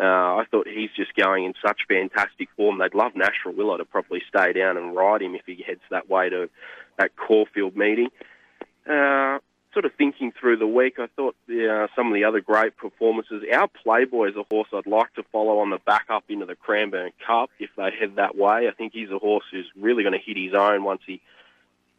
Uh, 0.00 0.36
I 0.36 0.44
thought 0.50 0.68
he's 0.68 0.90
just 0.96 1.14
going 1.16 1.44
in 1.44 1.54
such 1.64 1.80
fantastic 1.88 2.48
form. 2.56 2.78
They'd 2.78 2.94
love 2.94 3.16
Nash 3.16 3.40
Rawiller 3.44 3.78
to 3.78 3.84
probably 3.84 4.22
stay 4.28 4.52
down 4.52 4.76
and 4.76 4.94
ride 4.94 5.22
him 5.22 5.34
if 5.34 5.42
he 5.46 5.62
heads 5.66 5.80
that 5.90 6.08
way 6.08 6.28
to 6.28 6.48
that 6.98 7.16
Caulfield 7.16 7.76
meeting. 7.76 8.08
Uh, 8.88 9.38
sort 9.72 9.84
of 9.84 9.92
thinking 9.98 10.32
through 10.32 10.56
the 10.56 10.66
week, 10.66 10.98
I 10.98 11.08
thought 11.16 11.34
uh, 11.50 11.88
some 11.94 12.06
of 12.06 12.14
the 12.14 12.24
other 12.24 12.40
great 12.40 12.76
performances. 12.76 13.42
Our 13.52 13.68
Playboy 13.68 14.30
is 14.30 14.36
a 14.36 14.44
horse 14.50 14.68
I'd 14.72 14.86
like 14.86 15.12
to 15.14 15.24
follow 15.32 15.58
on 15.58 15.70
the 15.70 15.78
back 15.78 16.06
up 16.08 16.24
into 16.28 16.46
the 16.46 16.54
Cranbourne 16.56 17.12
Cup 17.26 17.50
if 17.58 17.70
they 17.76 17.90
head 17.90 18.16
that 18.16 18.36
way. 18.36 18.68
I 18.68 18.72
think 18.72 18.92
he's 18.92 19.10
a 19.10 19.18
horse 19.18 19.44
who's 19.50 19.70
really 19.78 20.02
going 20.04 20.18
to 20.18 20.24
hit 20.24 20.36
his 20.36 20.54
own 20.54 20.84
once 20.84 21.02
he 21.06 21.20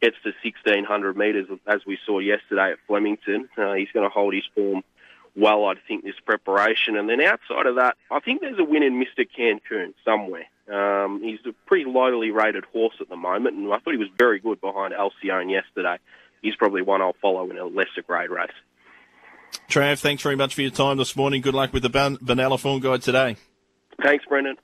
gets 0.00 0.16
to 0.24 0.32
1600 0.42 1.16
metres, 1.16 1.46
as 1.66 1.84
we 1.86 1.98
saw 2.06 2.18
yesterday 2.18 2.72
at 2.72 2.78
Flemington. 2.86 3.48
Uh, 3.56 3.74
he's 3.74 3.90
going 3.92 4.08
to 4.08 4.12
hold 4.12 4.34
his 4.34 4.44
form 4.54 4.82
well, 5.36 5.66
I'd 5.66 5.78
think, 5.86 6.04
this 6.04 6.18
preparation. 6.24 6.96
And 6.96 7.08
then 7.08 7.20
outside 7.20 7.66
of 7.66 7.76
that, 7.76 7.96
I 8.10 8.20
think 8.20 8.40
there's 8.40 8.58
a 8.58 8.64
win 8.64 8.82
in 8.82 9.02
Mr. 9.02 9.26
Cancun 9.26 9.94
somewhere. 10.04 10.46
Um, 10.70 11.22
he's 11.22 11.40
a 11.46 11.52
pretty 11.66 11.84
lowly 11.84 12.30
rated 12.30 12.64
horse 12.66 12.94
at 13.00 13.08
the 13.08 13.16
moment, 13.16 13.56
and 13.56 13.72
I 13.72 13.78
thought 13.78 13.92
he 13.92 13.96
was 13.96 14.08
very 14.16 14.38
good 14.38 14.60
behind 14.60 14.94
Alcyone 14.94 15.50
yesterday. 15.50 15.98
He's 16.42 16.54
probably 16.56 16.82
one 16.82 17.02
I'll 17.02 17.16
follow 17.20 17.50
in 17.50 17.58
a 17.58 17.66
lesser 17.66 18.02
grade 18.06 18.30
race. 18.30 18.50
Trav, 19.68 19.98
thanks 20.00 20.22
very 20.22 20.36
much 20.36 20.54
for 20.54 20.62
your 20.62 20.70
time 20.70 20.96
this 20.96 21.16
morning. 21.16 21.42
Good 21.42 21.54
luck 21.54 21.72
with 21.72 21.82
the 21.82 21.88
Ban- 21.88 22.18
Benalla 22.18 22.58
Form 22.58 22.80
Guide 22.80 23.02
today. 23.02 23.36
Thanks, 24.02 24.24
Brendan. 24.26 24.56